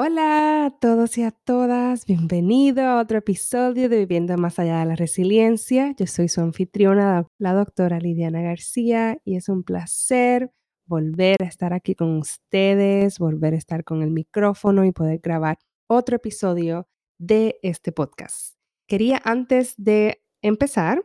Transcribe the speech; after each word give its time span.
Hola 0.00 0.66
a 0.66 0.70
todos 0.78 1.18
y 1.18 1.24
a 1.24 1.32
todas, 1.32 2.06
bienvenido 2.06 2.84
a 2.84 3.00
otro 3.00 3.18
episodio 3.18 3.88
de 3.88 3.98
Viviendo 3.98 4.38
más 4.38 4.60
allá 4.60 4.78
de 4.78 4.86
la 4.86 4.94
resiliencia. 4.94 5.92
Yo 5.98 6.06
soy 6.06 6.28
su 6.28 6.40
anfitriona, 6.40 7.26
la 7.36 7.52
doctora 7.52 7.98
Lidiana 7.98 8.40
García, 8.40 9.18
y 9.24 9.34
es 9.34 9.48
un 9.48 9.64
placer 9.64 10.52
volver 10.86 11.42
a 11.42 11.46
estar 11.46 11.72
aquí 11.72 11.96
con 11.96 12.16
ustedes, 12.16 13.18
volver 13.18 13.54
a 13.54 13.56
estar 13.56 13.82
con 13.82 14.02
el 14.02 14.12
micrófono 14.12 14.84
y 14.84 14.92
poder 14.92 15.18
grabar 15.18 15.58
otro 15.88 16.14
episodio 16.14 16.86
de 17.18 17.58
este 17.64 17.90
podcast. 17.90 18.54
Quería 18.86 19.20
antes 19.24 19.74
de 19.78 20.22
empezar 20.42 21.04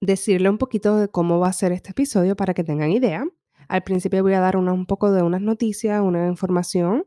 decirle 0.00 0.48
un 0.48 0.56
poquito 0.56 0.96
de 0.96 1.08
cómo 1.08 1.40
va 1.40 1.48
a 1.48 1.52
ser 1.52 1.72
este 1.72 1.90
episodio 1.90 2.36
para 2.36 2.54
que 2.54 2.64
tengan 2.64 2.90
idea. 2.90 3.26
Al 3.68 3.82
principio 3.82 4.22
voy 4.22 4.32
a 4.32 4.40
dar 4.40 4.56
un 4.56 4.86
poco 4.86 5.12
de 5.12 5.22
unas 5.22 5.42
noticias, 5.42 6.00
una 6.00 6.26
información 6.26 7.04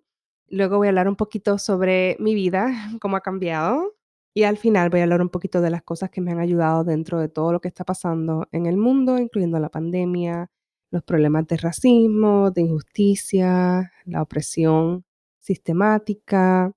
Luego 0.50 0.78
voy 0.78 0.88
a 0.88 0.90
hablar 0.90 1.08
un 1.08 1.16
poquito 1.16 1.58
sobre 1.58 2.16
mi 2.20 2.36
vida, 2.36 2.68
cómo 3.02 3.18
ha 3.18 3.22
cambiado. 3.22 3.96
Y 4.36 4.44
al 4.44 4.58
final 4.58 4.90
voy 4.90 5.02
a 5.02 5.04
hablar 5.04 5.22
un 5.22 5.30
poquito 5.30 5.62
de 5.62 5.70
las 5.70 5.84
cosas 5.84 6.10
que 6.10 6.22
me 6.22 6.32
han 6.32 6.40
ayudado 6.40 6.84
dentro 6.84 7.20
de 7.20 7.30
todo 7.30 7.52
lo 7.52 7.62
que 7.62 7.68
está 7.68 7.84
pasando 7.84 8.48
en 8.52 8.66
el 8.66 8.78
mundo, 8.78 9.20
incluyendo 9.20 9.60
la 9.60 9.70
pandemia, 9.70 10.50
los 10.90 11.04
problemas 11.04 11.48
de 11.48 11.58
racismo, 11.58 12.50
de 12.52 12.62
injusticia, 12.62 13.92
la 14.06 14.22
opresión 14.24 15.06
sistemática, 15.40 16.72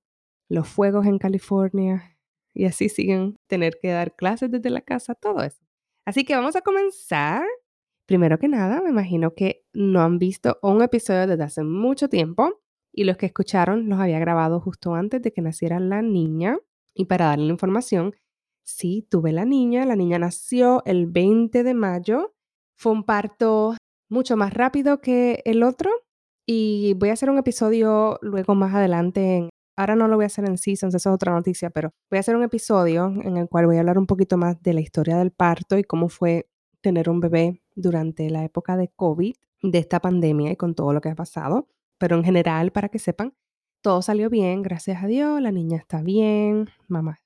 los 0.49 0.67
fuegos 0.67 1.07
en 1.07 1.17
California. 1.17 2.17
Y 2.53 2.65
así 2.65 2.89
siguen 2.89 3.39
tener 3.47 3.79
que 3.81 3.89
dar 3.89 4.15
clases 4.15 4.51
desde 4.51 4.69
la 4.69 4.81
casa, 4.81 5.15
todo 5.15 5.41
eso. 5.43 5.63
Así 6.05 6.25
que 6.25 6.35
vamos 6.35 6.55
a 6.55 6.61
comenzar. 6.61 7.43
Primero 8.05 8.39
que 8.39 8.47
nada, 8.47 8.81
me 8.81 8.89
imagino 8.89 9.33
que 9.33 9.65
no 9.73 10.01
han 10.01 10.17
visto 10.19 10.57
un 10.61 10.81
episodio 10.81 11.27
desde 11.27 11.43
hace 11.43 11.63
mucho 11.63 12.07
tiempo 12.07 12.61
y 12.97 13.03
los 13.03 13.15
que 13.17 13.27
escucharon 13.27 13.87
los 13.89 13.99
había 13.99 14.17
grabado 14.17 14.59
justo 14.59 14.95
antes 14.95 15.21
de 15.21 15.31
que 15.31 15.43
naciera 15.43 15.79
la 15.79 16.01
niña. 16.01 16.57
Y 16.95 17.05
para 17.05 17.25
darle 17.25 17.45
la 17.45 17.51
información, 17.51 18.15
sí, 18.63 19.07
tuve 19.07 19.31
la 19.31 19.45
niña, 19.45 19.85
la 19.85 19.95
niña 19.95 20.17
nació 20.17 20.81
el 20.83 21.05
20 21.05 21.63
de 21.63 21.73
mayo, 21.75 22.33
fue 22.75 22.93
un 22.93 23.03
parto 23.03 23.75
mucho 24.09 24.35
más 24.35 24.51
rápido 24.51 24.99
que 24.99 25.43
el 25.45 25.61
otro 25.61 25.91
y 26.47 26.95
voy 26.95 27.09
a 27.09 27.13
hacer 27.13 27.29
un 27.29 27.37
episodio 27.37 28.17
luego 28.23 28.55
más 28.55 28.73
adelante. 28.73 29.47
ahora 29.77 29.95
no 29.95 30.07
lo 30.07 30.15
voy 30.15 30.23
a 30.23 30.27
hacer 30.27 30.45
en 30.45 30.57
Seasons, 30.57 30.95
eso 30.95 31.09
es 31.09 31.13
otra 31.13 31.33
noticia, 31.33 31.69
pero 31.69 31.91
voy 32.09 32.17
a 32.17 32.21
hacer 32.21 32.35
un 32.35 32.41
episodio 32.41 33.13
en 33.23 33.37
el 33.37 33.47
cual 33.47 33.67
voy 33.67 33.77
a 33.77 33.81
hablar 33.81 33.99
un 33.99 34.07
poquito 34.07 34.37
más 34.37 34.59
de 34.63 34.73
la 34.73 34.81
historia 34.81 35.17
del 35.17 35.29
parto 35.29 35.77
y 35.77 35.83
cómo 35.83 36.09
fue 36.09 36.49
tener 36.81 37.11
un 37.11 37.19
bebé 37.19 37.61
durante 37.75 38.27
la 38.31 38.43
época 38.43 38.75
de 38.75 38.87
COVID, 38.95 39.35
de 39.61 39.77
esta 39.77 39.99
pandemia 39.99 40.51
y 40.51 40.55
con 40.55 40.73
todo 40.73 40.93
lo 40.93 41.01
que 41.01 41.09
ha 41.09 41.15
pasado 41.15 41.67
pero 41.97 42.15
en 42.17 42.23
general, 42.23 42.71
para 42.71 42.89
que 42.89 42.99
sepan, 42.99 43.33
todo 43.81 44.01
salió 44.01 44.29
bien, 44.29 44.63
gracias 44.63 45.03
a 45.03 45.07
Dios, 45.07 45.41
la 45.41 45.51
niña 45.51 45.77
está 45.77 46.01
bien, 46.01 46.69
mamá, 46.87 47.19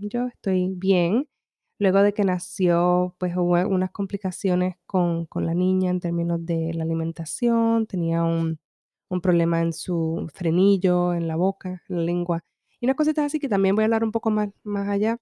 yo 0.00 0.26
estoy 0.26 0.74
bien. 0.76 1.28
Luego 1.78 2.02
de 2.02 2.12
que 2.12 2.24
nació, 2.24 3.16
pues 3.18 3.34
hubo 3.36 3.54
unas 3.68 3.90
complicaciones 3.90 4.76
con, 4.86 5.26
la 5.34 5.54
niña 5.54 5.90
en 5.90 6.00
términos 6.00 6.44
de 6.44 6.74
la 6.74 6.84
alimentación, 6.84 7.86
tenía 7.86 8.22
un, 8.22 8.58
problema 9.22 9.60
en 9.62 9.72
su 9.72 10.28
frenillo, 10.32 11.14
en 11.14 11.26
la 11.26 11.36
boca, 11.36 11.82
en 11.88 11.96
la 11.96 12.02
lengua, 12.02 12.44
y 12.80 12.86
unas 12.86 12.96
cositas 12.96 13.26
así 13.26 13.40
que 13.40 13.48
también 13.48 13.74
voy 13.74 13.82
a 13.82 13.86
hablar 13.86 14.04
un 14.04 14.12
poco 14.12 14.30
más, 14.30 14.50
más 14.62 14.88
allá. 14.88 15.18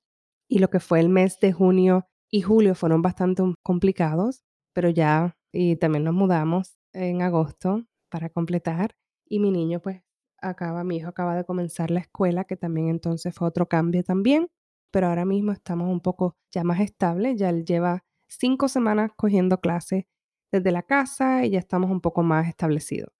Y 0.48 0.58
lo 0.60 0.70
que 0.70 0.80
fue 0.80 1.00
el 1.00 1.08
mes 1.08 1.38
de 1.40 1.52
junio 1.52 2.08
y 2.30 2.42
julio 2.42 2.74
fueron 2.74 3.02
bastante 3.02 3.42
complicados, 3.62 4.44
pero 4.74 4.90
ya, 4.90 5.36
y 5.52 5.76
también 5.76 6.04
nos 6.04 6.14
mudamos 6.14 6.78
en 6.92 7.22
agosto, 7.22 7.84
para 8.08 8.30
completar. 8.30 8.96
Y 9.26 9.40
mi 9.40 9.50
niño, 9.50 9.80
pues, 9.80 10.02
acaba, 10.40 10.84
mi 10.84 10.96
hijo 10.96 11.08
acaba 11.08 11.36
de 11.36 11.44
comenzar 11.44 11.90
la 11.90 12.00
escuela, 12.00 12.44
que 12.44 12.56
también 12.56 12.88
entonces 12.88 13.34
fue 13.34 13.48
otro 13.48 13.68
cambio 13.68 14.02
también. 14.04 14.48
Pero 14.90 15.08
ahora 15.08 15.24
mismo 15.24 15.52
estamos 15.52 15.88
un 15.90 16.00
poco 16.00 16.36
ya 16.50 16.64
más 16.64 16.80
estables. 16.80 17.38
Ya 17.38 17.50
él 17.50 17.64
lleva 17.64 18.04
cinco 18.28 18.68
semanas 18.68 19.10
cogiendo 19.16 19.60
clases 19.60 20.04
desde 20.52 20.72
la 20.72 20.82
casa 20.82 21.44
y 21.44 21.50
ya 21.50 21.58
estamos 21.58 21.90
un 21.90 22.00
poco 22.00 22.22
más 22.22 22.48
establecidos. 22.48 23.12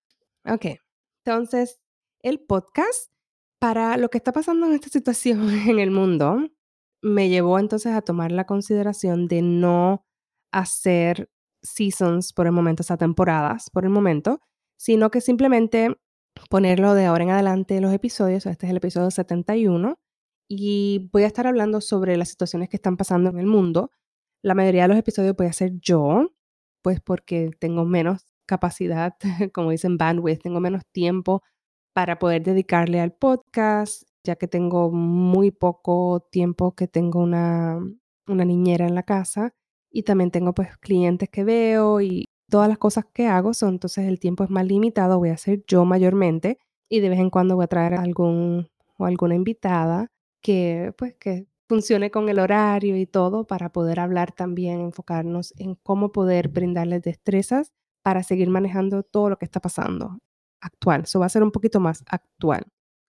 Ok, 0.45 0.67
entonces 1.25 1.83
el 2.23 2.41
podcast 2.41 3.13
para 3.59 3.97
lo 3.97 4.09
que 4.09 4.19
está 4.19 4.33
pasando 4.33 4.67
en 4.67 4.73
esta 4.73 4.89
situación 4.89 5.51
en 5.69 5.79
el 5.79 5.91
mundo 5.91 6.49
me 7.03 7.29
llevó 7.29 7.59
entonces 7.59 7.93
a 7.93 8.03
tomar 8.03 8.33
la 8.33 8.45
consideración 8.45 9.29
de 9.29 9.43
no 9.43 10.05
hacer 10.53 11.31
seasons 11.63 12.33
por 12.33 12.47
el 12.47 12.53
momento, 12.53 12.83
o 12.83 12.85
sea, 12.85 12.97
temporadas 12.97 13.71
por 13.71 13.85
el 13.85 13.91
momento, 13.91 14.41
sino 14.79 15.11
que 15.11 15.21
simplemente 15.21 15.99
ponerlo 16.49 16.95
de 16.95 17.07
ahora 17.07 17.25
en 17.25 17.31
adelante 17.31 17.81
los 17.81 17.93
episodios. 17.93 18.47
Este 18.47 18.67
es 18.67 18.71
el 18.71 18.79
episodio 18.79 19.11
71 19.11 19.99
y 20.49 21.11
voy 21.13 21.25
a 21.25 21.27
estar 21.27 21.47
hablando 21.47 21.81
sobre 21.81 22.17
las 22.17 22.31
situaciones 22.31 22.69
que 22.69 22.77
están 22.77 22.97
pasando 22.97 23.29
en 23.31 23.39
el 23.39 23.47
mundo. 23.47 23.91
La 24.43 24.55
mayoría 24.55 24.83
de 24.83 24.89
los 24.89 24.99
episodios 24.99 25.37
voy 25.37 25.49
a 25.49 25.53
ser 25.53 25.73
yo, 25.81 26.31
pues 26.83 27.01
porque 27.01 27.51
tengo 27.59 27.85
menos 27.85 28.25
capacidad, 28.47 29.17
como 29.53 29.73
dicen 29.73 29.99
bandwidth, 29.99 30.43
tengo 30.43 30.61
menos 30.61 30.83
tiempo 30.93 31.43
para 31.93 32.19
poder 32.21 32.45
dedicarle 32.45 33.01
al 33.01 33.13
podcast, 33.13 34.05
ya 34.25 34.37
que 34.37 34.47
tengo 34.47 34.93
muy 34.93 35.51
poco 35.51 36.27
tiempo 36.31 36.75
que 36.77 36.87
tengo 36.87 37.21
una, 37.21 37.81
una 38.29 38.45
niñera 38.45 38.87
en 38.87 38.95
la 38.95 39.03
casa 39.03 39.55
y 39.91 40.05
también 40.05 40.31
tengo 40.31 40.55
pues 40.55 40.77
clientes 40.79 41.29
que 41.29 41.43
veo 41.45 42.01
y 42.01 42.28
todas 42.51 42.69
las 42.69 42.79
cosas 42.79 43.05
que 43.13 43.27
hago 43.27 43.55
son, 43.55 43.75
entonces 43.75 44.07
el 44.07 44.21
tiempo 44.21 44.45
es 44.45 44.51
más 44.51 44.67
limitado, 44.67 45.19
voy 45.19 45.31
a 45.31 45.35
hacer 45.35 45.63
yo 45.67 45.85
mayormente 45.85 46.59
y 46.89 47.01
de 47.01 47.09
vez 47.11 47.19
en 47.19 47.31
cuando 47.31 47.57
voy 47.57 47.65
a 47.65 47.69
traer 47.69 47.95
algún 47.95 48.69
o 48.97 49.07
alguna 49.07 49.35
invitada 49.35 50.09
que 50.43 50.95
pues 50.97 51.15
que 51.15 51.47
funcione 51.69 52.11
con 52.11 52.29
el 52.29 52.39
horario 52.39 52.97
y 52.97 53.07
todo 53.07 53.47
para 53.47 53.71
poder 53.71 54.01
hablar 54.01 54.33
también, 54.33 54.81
enfocarnos 54.81 55.53
en 55.59 55.75
cómo 55.75 56.13
poder 56.13 56.49
brindarles 56.49 57.03
destrezas 57.03 57.73
para 58.03 58.23
seguir 58.23 58.49
manejando 58.49 59.03
todo 59.03 59.29
lo 59.29 59.39
que 59.39 59.45
está 59.45 59.61
pasando 59.61 60.19
actual. 60.61 61.03
Eso 61.03 61.21
va 61.21 61.27
a 61.27 61.31
ser 61.31 61.43
un 61.43 61.51
poquito 61.51 61.79
más 61.79 62.03
actual. 62.09 62.65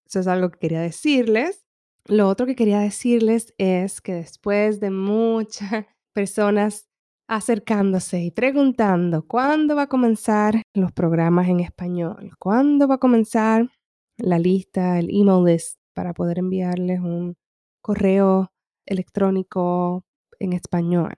Eso 0.05 0.19
es 0.19 0.27
algo 0.27 0.49
que 0.51 0.59
quería 0.59 0.81
decirles. 0.81 1.65
Lo 2.05 2.27
otro 2.27 2.45
que 2.45 2.55
quería 2.55 2.79
decirles 2.79 3.53
es 3.57 4.01
que 4.01 4.13
después 4.13 4.79
de 4.79 4.91
muchas 4.91 5.85
personas 6.13 6.88
acercándose 7.29 8.23
y 8.23 8.31
preguntando 8.31 9.25
cuándo 9.25 9.75
va 9.75 9.83
a 9.83 9.87
comenzar 9.87 10.63
los 10.73 10.91
programas 10.91 11.47
en 11.47 11.59
español, 11.59 12.31
cuándo 12.39 12.87
va 12.87 12.95
a 12.95 12.97
comenzar 12.97 13.69
la 14.17 14.39
lista, 14.39 14.97
el 14.97 15.09
email 15.11 15.45
list 15.45 15.77
para 15.93 16.13
poder 16.13 16.39
enviarles 16.39 16.99
un 16.99 17.35
correo 17.81 18.51
electrónico 18.87 20.03
en 20.39 20.53
español. 20.53 21.13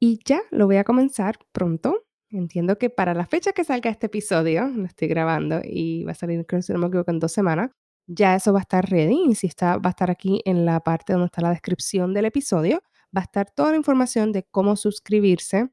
Y 0.00 0.20
ya 0.24 0.42
lo 0.52 0.66
voy 0.66 0.76
a 0.76 0.84
comenzar 0.84 1.38
pronto. 1.50 2.04
Entiendo 2.30 2.78
que 2.78 2.88
para 2.88 3.12
la 3.12 3.26
fecha 3.26 3.52
que 3.52 3.64
salga 3.64 3.90
este 3.90 4.06
episodio, 4.06 4.68
lo 4.68 4.84
estoy 4.84 5.08
grabando 5.08 5.60
y 5.64 6.04
va 6.04 6.12
a 6.12 6.14
salir, 6.14 6.46
creo 6.46 6.62
si 6.62 6.72
no 6.72 6.78
me 6.78 6.86
equivoco, 6.86 7.10
en 7.10 7.18
dos 7.18 7.32
semanas, 7.32 7.70
ya 8.06 8.36
eso 8.36 8.52
va 8.52 8.60
a 8.60 8.62
estar 8.62 8.88
ready. 8.88 9.24
Y 9.28 9.34
si 9.34 9.48
está, 9.48 9.76
va 9.78 9.88
a 9.88 9.90
estar 9.90 10.08
aquí 10.08 10.40
en 10.44 10.64
la 10.64 10.78
parte 10.80 11.14
donde 11.14 11.26
está 11.26 11.42
la 11.42 11.50
descripción 11.50 12.14
del 12.14 12.26
episodio 12.26 12.80
va 13.16 13.22
a 13.22 13.24
estar 13.24 13.50
toda 13.50 13.70
la 13.70 13.76
información 13.76 14.32
de 14.32 14.44
cómo 14.44 14.76
suscribirse 14.76 15.70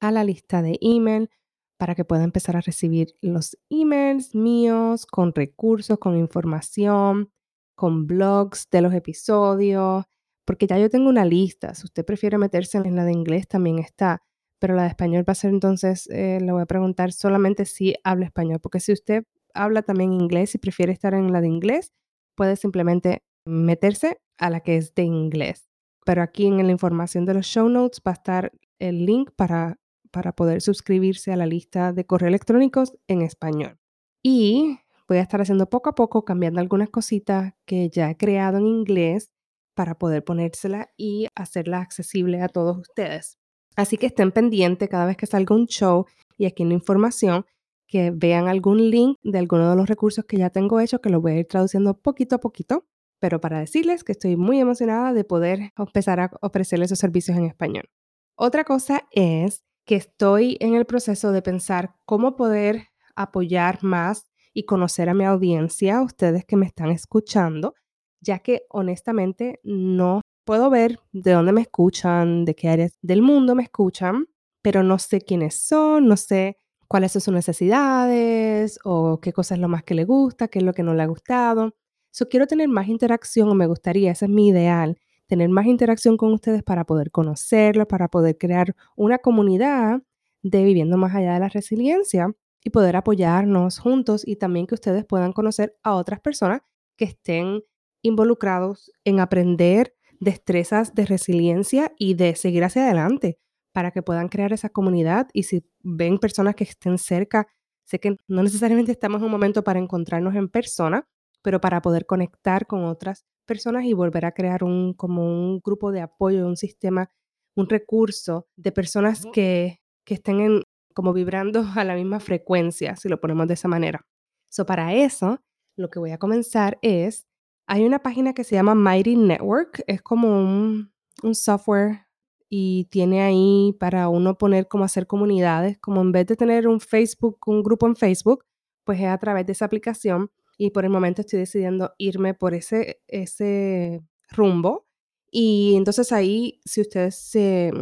a 0.00 0.12
la 0.12 0.24
lista 0.24 0.62
de 0.62 0.78
email 0.80 1.30
para 1.78 1.94
que 1.94 2.04
pueda 2.04 2.24
empezar 2.24 2.56
a 2.56 2.60
recibir 2.60 3.16
los 3.20 3.58
emails 3.68 4.34
míos 4.34 5.06
con 5.06 5.34
recursos, 5.34 5.98
con 5.98 6.16
información, 6.16 7.30
con 7.74 8.06
blogs 8.06 8.68
de 8.70 8.80
los 8.80 8.94
episodios, 8.94 10.04
porque 10.46 10.66
ya 10.66 10.78
yo 10.78 10.88
tengo 10.88 11.10
una 11.10 11.24
lista. 11.24 11.74
Si 11.74 11.84
usted 11.84 12.04
prefiere 12.04 12.38
meterse 12.38 12.78
en 12.78 12.96
la 12.96 13.04
de 13.04 13.12
inglés, 13.12 13.46
también 13.48 13.78
está, 13.78 14.22
pero 14.58 14.74
la 14.74 14.82
de 14.82 14.88
español 14.88 15.24
va 15.28 15.32
a 15.32 15.34
ser 15.34 15.50
entonces, 15.50 16.08
eh, 16.10 16.38
le 16.40 16.52
voy 16.52 16.62
a 16.62 16.66
preguntar 16.66 17.12
solamente 17.12 17.66
si 17.66 17.94
habla 18.04 18.26
español, 18.26 18.60
porque 18.60 18.80
si 18.80 18.92
usted 18.92 19.24
habla 19.52 19.82
también 19.82 20.12
inglés 20.12 20.54
y 20.54 20.58
prefiere 20.58 20.92
estar 20.92 21.14
en 21.14 21.32
la 21.32 21.40
de 21.40 21.48
inglés, 21.48 21.92
puede 22.34 22.56
simplemente 22.56 23.22
meterse 23.44 24.20
a 24.38 24.50
la 24.50 24.60
que 24.60 24.76
es 24.76 24.94
de 24.94 25.02
inglés 25.02 25.66
pero 26.06 26.22
aquí 26.22 26.46
en 26.46 26.64
la 26.64 26.70
información 26.70 27.24
de 27.26 27.34
los 27.34 27.46
show 27.46 27.68
notes 27.68 28.00
va 28.06 28.12
a 28.12 28.14
estar 28.14 28.52
el 28.78 29.04
link 29.04 29.32
para, 29.34 29.80
para 30.12 30.30
poder 30.36 30.62
suscribirse 30.62 31.32
a 31.32 31.36
la 31.36 31.46
lista 31.46 31.92
de 31.92 32.06
correos 32.06 32.28
electrónicos 32.28 32.96
en 33.08 33.22
español. 33.22 33.80
Y 34.22 34.78
voy 35.08 35.18
a 35.18 35.22
estar 35.22 35.40
haciendo 35.40 35.68
poco 35.68 35.90
a 35.90 35.96
poco, 35.96 36.24
cambiando 36.24 36.60
algunas 36.60 36.90
cositas 36.90 37.54
que 37.64 37.90
ya 37.90 38.08
he 38.08 38.16
creado 38.16 38.58
en 38.58 38.68
inglés 38.68 39.32
para 39.74 39.98
poder 39.98 40.22
ponérsela 40.22 40.90
y 40.96 41.26
hacerla 41.34 41.80
accesible 41.80 42.40
a 42.40 42.48
todos 42.48 42.78
ustedes. 42.78 43.36
Así 43.74 43.96
que 43.96 44.06
estén 44.06 44.30
pendientes 44.30 44.88
cada 44.88 45.06
vez 45.06 45.16
que 45.16 45.26
salga 45.26 45.56
un 45.56 45.66
show 45.66 46.06
y 46.38 46.46
aquí 46.46 46.62
en 46.62 46.68
la 46.68 46.76
información, 46.76 47.46
que 47.88 48.12
vean 48.12 48.46
algún 48.46 48.90
link 48.90 49.18
de 49.24 49.38
alguno 49.38 49.68
de 49.68 49.76
los 49.76 49.88
recursos 49.88 50.24
que 50.24 50.36
ya 50.36 50.50
tengo 50.50 50.78
hecho, 50.78 51.00
que 51.00 51.10
lo 51.10 51.20
voy 51.20 51.32
a 51.32 51.38
ir 51.40 51.46
traduciendo 51.46 51.98
poquito 51.98 52.36
a 52.36 52.38
poquito, 52.38 52.86
pero 53.18 53.40
para 53.40 53.60
decirles 53.60 54.04
que 54.04 54.12
estoy 54.12 54.36
muy 54.36 54.60
emocionada 54.60 55.12
de 55.12 55.24
poder 55.24 55.72
empezar 55.76 56.20
a 56.20 56.30
ofrecerles 56.40 56.88
esos 56.88 56.98
servicios 56.98 57.36
en 57.36 57.44
español. 57.44 57.88
Otra 58.36 58.64
cosa 58.64 59.06
es 59.12 59.64
que 59.86 59.96
estoy 59.96 60.56
en 60.60 60.74
el 60.74 60.84
proceso 60.84 61.32
de 61.32 61.42
pensar 61.42 61.94
cómo 62.04 62.36
poder 62.36 62.88
apoyar 63.14 63.82
más 63.82 64.26
y 64.52 64.64
conocer 64.64 65.08
a 65.08 65.14
mi 65.14 65.24
audiencia, 65.24 66.02
ustedes 66.02 66.44
que 66.44 66.56
me 66.56 66.66
están 66.66 66.90
escuchando, 66.90 67.74
ya 68.20 68.38
que 68.40 68.62
honestamente 68.70 69.60
no 69.62 70.22
puedo 70.44 70.70
ver 70.70 70.98
de 71.12 71.32
dónde 71.32 71.52
me 71.52 71.60
escuchan, 71.62 72.44
de 72.44 72.54
qué 72.54 72.68
áreas 72.68 72.98
del 73.02 73.22
mundo 73.22 73.54
me 73.54 73.64
escuchan, 73.64 74.26
pero 74.62 74.82
no 74.82 74.98
sé 74.98 75.20
quiénes 75.20 75.60
son, 75.60 76.06
no 76.08 76.16
sé 76.16 76.58
cuáles 76.88 77.12
son 77.12 77.22
sus 77.22 77.34
necesidades 77.34 78.78
o 78.84 79.20
qué 79.20 79.32
cosa 79.32 79.54
es 79.54 79.60
lo 79.60 79.68
más 79.68 79.82
que 79.82 79.94
le 79.94 80.04
gusta, 80.04 80.48
qué 80.48 80.60
es 80.60 80.64
lo 80.64 80.72
que 80.72 80.82
no 80.82 80.94
le 80.94 81.02
ha 81.02 81.06
gustado. 81.06 81.74
So, 82.16 82.30
quiero 82.30 82.46
tener 82.46 82.66
más 82.66 82.88
interacción 82.88 83.50
o 83.50 83.54
me 83.54 83.66
gustaría, 83.66 84.10
ese 84.10 84.24
es 84.24 84.30
mi 84.30 84.48
ideal, 84.48 84.98
tener 85.26 85.50
más 85.50 85.66
interacción 85.66 86.16
con 86.16 86.32
ustedes 86.32 86.62
para 86.62 86.84
poder 86.86 87.10
conocerlos, 87.10 87.86
para 87.88 88.08
poder 88.08 88.38
crear 88.38 88.74
una 88.96 89.18
comunidad 89.18 90.00
de 90.42 90.64
viviendo 90.64 90.96
más 90.96 91.14
allá 91.14 91.34
de 91.34 91.40
la 91.40 91.50
resiliencia 91.50 92.32
y 92.64 92.70
poder 92.70 92.96
apoyarnos 92.96 93.78
juntos 93.78 94.26
y 94.26 94.36
también 94.36 94.66
que 94.66 94.74
ustedes 94.74 95.04
puedan 95.04 95.34
conocer 95.34 95.76
a 95.82 95.94
otras 95.94 96.20
personas 96.20 96.62
que 96.96 97.04
estén 97.04 97.62
involucrados 98.00 98.90
en 99.04 99.20
aprender 99.20 99.94
destrezas 100.18 100.94
de 100.94 101.04
resiliencia 101.04 101.92
y 101.98 102.14
de 102.14 102.34
seguir 102.34 102.64
hacia 102.64 102.86
adelante 102.86 103.38
para 103.72 103.90
que 103.90 104.00
puedan 104.00 104.28
crear 104.28 104.54
esa 104.54 104.70
comunidad. 104.70 105.28
Y 105.34 105.42
si 105.42 105.66
ven 105.82 106.16
personas 106.18 106.54
que 106.54 106.64
estén 106.64 106.96
cerca, 106.96 107.46
sé 107.84 108.00
que 108.00 108.16
no 108.26 108.42
necesariamente 108.42 108.90
estamos 108.90 109.18
en 109.18 109.26
un 109.26 109.32
momento 109.32 109.62
para 109.62 109.78
encontrarnos 109.80 110.34
en 110.34 110.48
persona, 110.48 111.06
pero 111.46 111.60
para 111.60 111.80
poder 111.80 112.06
conectar 112.06 112.66
con 112.66 112.84
otras 112.84 113.24
personas 113.46 113.84
y 113.84 113.92
volver 113.92 114.24
a 114.24 114.32
crear 114.32 114.64
un 114.64 114.94
como 114.94 115.28
un 115.28 115.60
grupo 115.60 115.92
de 115.92 116.00
apoyo, 116.00 116.44
un 116.44 116.56
sistema, 116.56 117.08
un 117.54 117.68
recurso 117.68 118.48
de 118.56 118.72
personas 118.72 119.24
que, 119.32 119.78
que 120.04 120.14
estén 120.14 120.40
en, 120.40 120.62
como 120.92 121.12
vibrando 121.12 121.64
a 121.76 121.84
la 121.84 121.94
misma 121.94 122.18
frecuencia, 122.18 122.96
si 122.96 123.08
lo 123.08 123.20
ponemos 123.20 123.46
de 123.46 123.54
esa 123.54 123.68
manera. 123.68 124.04
So, 124.50 124.66
para 124.66 124.92
eso, 124.92 125.38
lo 125.76 125.88
que 125.88 126.00
voy 126.00 126.10
a 126.10 126.18
comenzar 126.18 126.80
es, 126.82 127.28
hay 127.68 127.84
una 127.84 128.00
página 128.00 128.34
que 128.34 128.42
se 128.42 128.56
llama 128.56 128.74
Mighty 128.74 129.14
Network, 129.14 129.84
es 129.86 130.02
como 130.02 130.40
un, 130.40 130.92
un 131.22 131.34
software 131.36 132.08
y 132.48 132.86
tiene 132.90 133.22
ahí 133.22 133.72
para 133.78 134.08
uno 134.08 134.36
poner 134.36 134.66
como 134.66 134.82
hacer 134.82 135.06
comunidades, 135.06 135.78
como 135.78 136.00
en 136.00 136.10
vez 136.10 136.26
de 136.26 136.34
tener 136.34 136.66
un 136.66 136.80
Facebook, 136.80 137.38
un 137.46 137.62
grupo 137.62 137.86
en 137.86 137.94
Facebook, 137.94 138.44
pues 138.82 138.98
es 138.98 139.06
a 139.06 139.18
través 139.18 139.46
de 139.46 139.52
esa 139.52 139.66
aplicación 139.66 140.32
y 140.58 140.70
por 140.70 140.84
el 140.84 140.90
momento 140.90 141.20
estoy 141.22 141.40
decidiendo 141.40 141.92
irme 141.98 142.34
por 142.34 142.54
ese, 142.54 143.02
ese 143.06 144.02
rumbo. 144.30 144.86
Y 145.30 145.74
entonces 145.76 146.12
ahí, 146.12 146.60
si 146.64 146.80
usted 146.80 147.10
se 147.10 147.72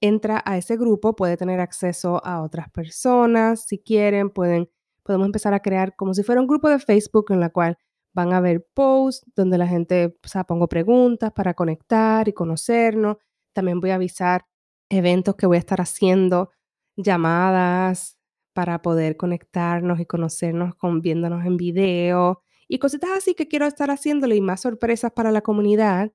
entra 0.00 0.42
a 0.44 0.58
ese 0.58 0.76
grupo, 0.76 1.16
puede 1.16 1.36
tener 1.36 1.60
acceso 1.60 2.24
a 2.24 2.42
otras 2.42 2.70
personas, 2.70 3.64
si 3.66 3.78
quieren, 3.78 4.30
pueden, 4.30 4.70
podemos 5.02 5.26
empezar 5.26 5.54
a 5.54 5.60
crear 5.60 5.96
como 5.96 6.14
si 6.14 6.22
fuera 6.22 6.40
un 6.40 6.46
grupo 6.46 6.68
de 6.68 6.78
Facebook 6.78 7.26
en 7.30 7.40
la 7.40 7.50
cual 7.50 7.78
van 8.12 8.32
a 8.32 8.40
ver 8.40 8.66
posts 8.74 9.24
donde 9.36 9.58
la 9.58 9.66
gente, 9.66 10.16
o 10.24 10.28
sea, 10.28 10.44
pongo 10.44 10.68
preguntas 10.68 11.32
para 11.32 11.54
conectar 11.54 12.28
y 12.28 12.32
conocernos. 12.32 13.16
También 13.52 13.80
voy 13.80 13.90
a 13.90 13.96
avisar 13.96 14.46
eventos 14.88 15.36
que 15.36 15.46
voy 15.46 15.56
a 15.56 15.60
estar 15.60 15.80
haciendo, 15.80 16.50
llamadas, 16.96 18.17
para 18.58 18.82
poder 18.82 19.16
conectarnos 19.16 20.00
y 20.00 20.04
conocernos 20.04 20.74
con, 20.74 21.00
viéndonos 21.00 21.46
en 21.46 21.56
video 21.56 22.42
y 22.66 22.80
cositas 22.80 23.10
así 23.16 23.34
que 23.34 23.46
quiero 23.46 23.66
estar 23.66 23.88
haciéndole 23.88 24.34
y 24.34 24.40
más 24.40 24.62
sorpresas 24.62 25.12
para 25.12 25.30
la 25.30 25.42
comunidad. 25.42 26.10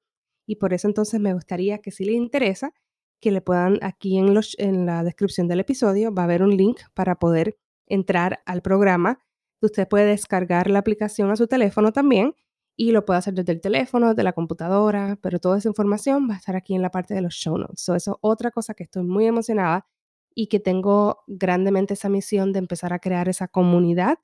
Y 0.46 0.58
por 0.58 0.74
eso 0.74 0.90
entonces 0.90 1.22
me 1.22 1.34
gustaría 1.34 1.78
que 1.78 1.92
si 1.92 2.04
les 2.04 2.16
interesa, 2.16 2.74
que 3.22 3.32
le 3.32 3.40
puedan 3.40 3.80
aquí 3.82 4.18
en, 4.18 4.34
los, 4.34 4.60
en 4.60 4.86
la 4.86 5.06
descripción 5.06 5.48
del 5.48 5.62
episodio, 5.62 6.14
va 6.14 6.24
a 6.24 6.26
haber 6.26 6.44
un 6.44 6.58
link 6.58 6.82
para 6.94 7.16
poder 7.16 7.58
entrar 7.86 8.42
al 8.46 8.62
programa. 8.62 9.20
Usted 9.62 9.88
puede 9.88 10.08
descargar 10.08 10.70
la 10.70 10.80
aplicación 10.80 11.32
a 11.32 11.38
su 11.38 11.48
teléfono 11.48 11.94
también 11.94 12.36
y 12.76 12.92
lo 12.92 13.06
puede 13.06 13.20
hacer 13.20 13.36
desde 13.36 13.54
el 13.54 13.62
teléfono, 13.62 14.10
desde 14.10 14.24
la 14.24 14.34
computadora, 14.34 15.18
pero 15.22 15.40
toda 15.40 15.60
esa 15.60 15.70
información 15.70 16.28
va 16.30 16.34
a 16.34 16.38
estar 16.40 16.58
aquí 16.58 16.76
en 16.76 16.82
la 16.82 16.92
parte 16.92 17.14
de 17.14 17.22
los 17.22 17.36
show 17.36 17.58
notes. 17.58 17.84
eso 17.84 17.96
es 17.96 18.10
otra 18.20 18.52
cosa 18.52 18.74
que 18.74 18.84
estoy 18.84 19.04
muy 19.04 19.28
emocionada 19.28 19.88
y 20.36 20.48
que 20.48 20.60
tengo 20.60 21.24
grandemente 21.28 21.94
esa 21.94 22.10
misión 22.10 22.54
de 22.54 22.60
empezar 22.60 22.94
a 22.94 23.00
crear 23.00 23.30
esa 23.30 23.48
comunidad 23.48 24.20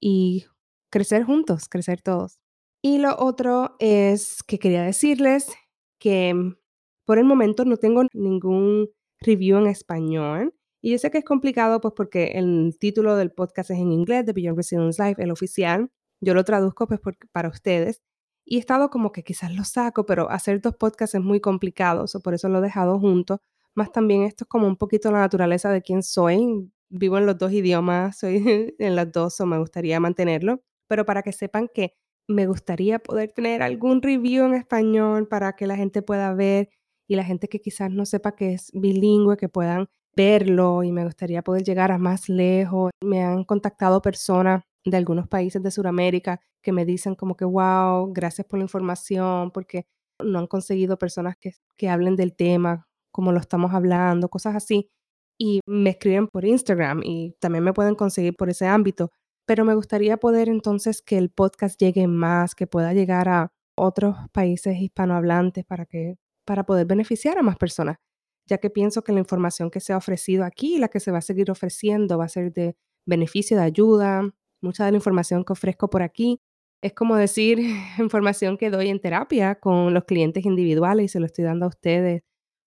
y 0.00 0.46
crecer 0.90 1.24
juntos, 1.24 1.68
crecer 1.68 2.02
todos. 2.02 2.38
Y 2.82 2.98
lo 2.98 3.16
otro 3.18 3.76
es 3.78 4.42
que 4.42 4.58
quería 4.58 4.82
decirles 4.82 5.52
que 5.98 6.34
por 7.04 7.18
el 7.18 7.24
momento 7.24 7.64
no 7.64 7.76
tengo 7.76 8.04
ningún 8.12 8.90
review 9.20 9.58
en 9.58 9.68
español. 9.68 10.54
Y 10.80 10.90
yo 10.90 10.98
sé 10.98 11.10
que 11.10 11.18
es 11.18 11.24
complicado 11.24 11.80
pues 11.80 11.94
porque 11.96 12.32
el 12.34 12.76
título 12.80 13.16
del 13.16 13.30
podcast 13.32 13.70
es 13.70 13.78
en 13.78 13.92
inglés, 13.92 14.26
de 14.26 14.32
Beyond 14.32 14.56
Resilience 14.56 15.02
Life, 15.02 15.22
el 15.22 15.30
oficial. 15.30 15.90
Yo 16.20 16.34
lo 16.34 16.44
traduzco 16.44 16.88
pues 16.88 17.00
para 17.30 17.48
ustedes. 17.48 18.02
Y 18.44 18.56
he 18.56 18.58
estado 18.58 18.90
como 18.90 19.12
que 19.12 19.22
quizás 19.22 19.54
lo 19.54 19.64
saco, 19.64 20.04
pero 20.06 20.28
hacer 20.28 20.60
dos 20.60 20.74
podcasts 20.74 21.14
es 21.14 21.22
muy 21.22 21.40
complicado, 21.40 22.06
por 22.24 22.34
eso 22.34 22.48
lo 22.48 22.58
he 22.58 22.62
dejado 22.62 22.98
junto 22.98 23.40
más 23.74 23.92
también 23.92 24.22
esto 24.22 24.44
es 24.44 24.48
como 24.48 24.66
un 24.66 24.76
poquito 24.76 25.10
la 25.10 25.20
naturaleza 25.20 25.70
de 25.70 25.82
quién 25.82 26.02
soy. 26.02 26.70
Vivo 26.90 27.18
en 27.18 27.26
los 27.26 27.38
dos 27.38 27.52
idiomas, 27.52 28.18
soy 28.18 28.36
en 28.78 28.96
las 28.96 29.10
dos, 29.12 29.40
o 29.40 29.46
me 29.46 29.58
gustaría 29.58 30.00
mantenerlo. 30.00 30.62
Pero 30.88 31.06
para 31.06 31.22
que 31.22 31.32
sepan 31.32 31.68
que 31.72 31.94
me 32.28 32.46
gustaría 32.46 32.98
poder 32.98 33.32
tener 33.32 33.62
algún 33.62 34.02
review 34.02 34.46
en 34.46 34.54
español 34.54 35.28
para 35.28 35.54
que 35.54 35.66
la 35.66 35.76
gente 35.76 36.02
pueda 36.02 36.34
ver 36.34 36.70
y 37.08 37.16
la 37.16 37.24
gente 37.24 37.48
que 37.48 37.60
quizás 37.60 37.90
no 37.90 38.06
sepa 38.06 38.36
que 38.36 38.54
es 38.54 38.70
bilingüe, 38.74 39.36
que 39.36 39.48
puedan 39.48 39.88
verlo 40.14 40.82
y 40.82 40.92
me 40.92 41.04
gustaría 41.04 41.42
poder 41.42 41.64
llegar 41.64 41.92
a 41.92 41.98
más 41.98 42.28
lejos. 42.28 42.90
Me 43.02 43.22
han 43.22 43.44
contactado 43.44 44.02
personas 44.02 44.62
de 44.84 44.96
algunos 44.96 45.28
países 45.28 45.62
de 45.62 45.70
Sudamérica 45.70 46.40
que 46.62 46.72
me 46.72 46.84
dicen 46.84 47.14
como 47.14 47.36
que, 47.36 47.44
wow, 47.44 48.12
gracias 48.12 48.46
por 48.46 48.58
la 48.58 48.64
información, 48.64 49.50
porque 49.50 49.86
no 50.22 50.38
han 50.38 50.46
conseguido 50.46 50.98
personas 50.98 51.36
que, 51.40 51.54
que 51.76 51.88
hablen 51.88 52.16
del 52.16 52.34
tema 52.36 52.86
como 53.12 53.32
lo 53.32 53.38
estamos 53.40 53.72
hablando, 53.74 54.28
cosas 54.28 54.56
así. 54.56 54.88
Y 55.38 55.60
me 55.66 55.90
escriben 55.90 56.28
por 56.28 56.44
Instagram 56.44 57.02
y 57.04 57.36
también 57.40 57.64
me 57.64 57.72
pueden 57.72 57.94
conseguir 57.94 58.36
por 58.36 58.50
ese 58.50 58.66
ámbito. 58.66 59.10
Pero 59.46 59.64
me 59.64 59.74
gustaría 59.74 60.16
poder 60.18 60.48
entonces 60.48 61.02
que 61.02 61.18
el 61.18 61.30
podcast 61.30 61.80
llegue 61.80 62.06
más, 62.06 62.54
que 62.54 62.66
pueda 62.66 62.92
llegar 62.94 63.28
a 63.28 63.52
otros 63.76 64.16
países 64.32 64.76
hispanohablantes 64.78 65.64
para 65.64 65.86
que 65.86 66.16
para 66.44 66.64
poder 66.64 66.86
beneficiar 66.86 67.38
a 67.38 67.42
más 67.42 67.56
personas, 67.56 67.96
ya 68.48 68.58
que 68.58 68.70
pienso 68.70 69.02
que 69.02 69.12
la 69.12 69.20
información 69.20 69.70
que 69.70 69.80
se 69.80 69.92
ha 69.92 69.96
ofrecido 69.96 70.44
aquí 70.44 70.76
y 70.76 70.78
la 70.78 70.88
que 70.88 71.00
se 71.00 71.12
va 71.12 71.18
a 71.18 71.22
seguir 71.22 71.50
ofreciendo 71.50 72.18
va 72.18 72.24
a 72.24 72.28
ser 72.28 72.52
de 72.52 72.76
beneficio, 73.06 73.56
de 73.56 73.64
ayuda. 73.64 74.22
Mucha 74.62 74.84
de 74.84 74.92
la 74.92 74.96
información 74.98 75.44
que 75.44 75.52
ofrezco 75.52 75.90
por 75.90 76.02
aquí 76.02 76.40
es 76.82 76.92
como 76.94 77.16
decir 77.16 77.60
información 77.98 78.56
que 78.58 78.70
doy 78.70 78.88
en 78.88 79.00
terapia 79.00 79.56
con 79.56 79.94
los 79.94 80.04
clientes 80.04 80.44
individuales 80.44 81.06
y 81.06 81.08
se 81.08 81.20
lo 81.20 81.26
estoy 81.26 81.44
dando 81.44 81.66
a 81.66 81.68
ustedes 81.68 82.22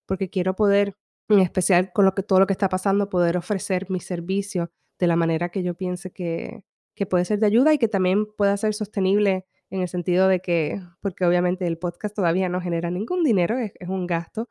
porque 0.06 0.30
quiero 0.30 0.56
poder, 0.56 0.96
en 1.28 1.40
especial 1.40 1.92
con 1.92 2.04
lo 2.04 2.14
que, 2.14 2.22
todo 2.22 2.40
lo 2.40 2.46
que 2.46 2.52
está 2.52 2.68
pasando, 2.68 3.08
poder 3.10 3.36
ofrecer 3.36 3.90
mi 3.90 4.00
servicio 4.00 4.70
de 4.98 5.06
la 5.06 5.16
manera 5.16 5.50
que 5.50 5.62
yo 5.62 5.74
piense 5.74 6.10
que, 6.12 6.64
que 6.94 7.06
puede 7.06 7.24
ser 7.24 7.38
de 7.40 7.46
ayuda 7.46 7.74
y 7.74 7.78
que 7.78 7.88
también 7.88 8.26
pueda 8.36 8.56
ser 8.56 8.74
sostenible 8.74 9.46
en 9.70 9.82
el 9.82 9.88
sentido 9.88 10.28
de 10.28 10.40
que, 10.40 10.80
porque 11.00 11.24
obviamente 11.24 11.66
el 11.66 11.78
podcast 11.78 12.14
todavía 12.14 12.48
no 12.48 12.60
genera 12.60 12.90
ningún 12.90 13.24
dinero, 13.24 13.58
es, 13.58 13.72
es 13.78 13.88
un 13.88 14.06
gasto, 14.06 14.48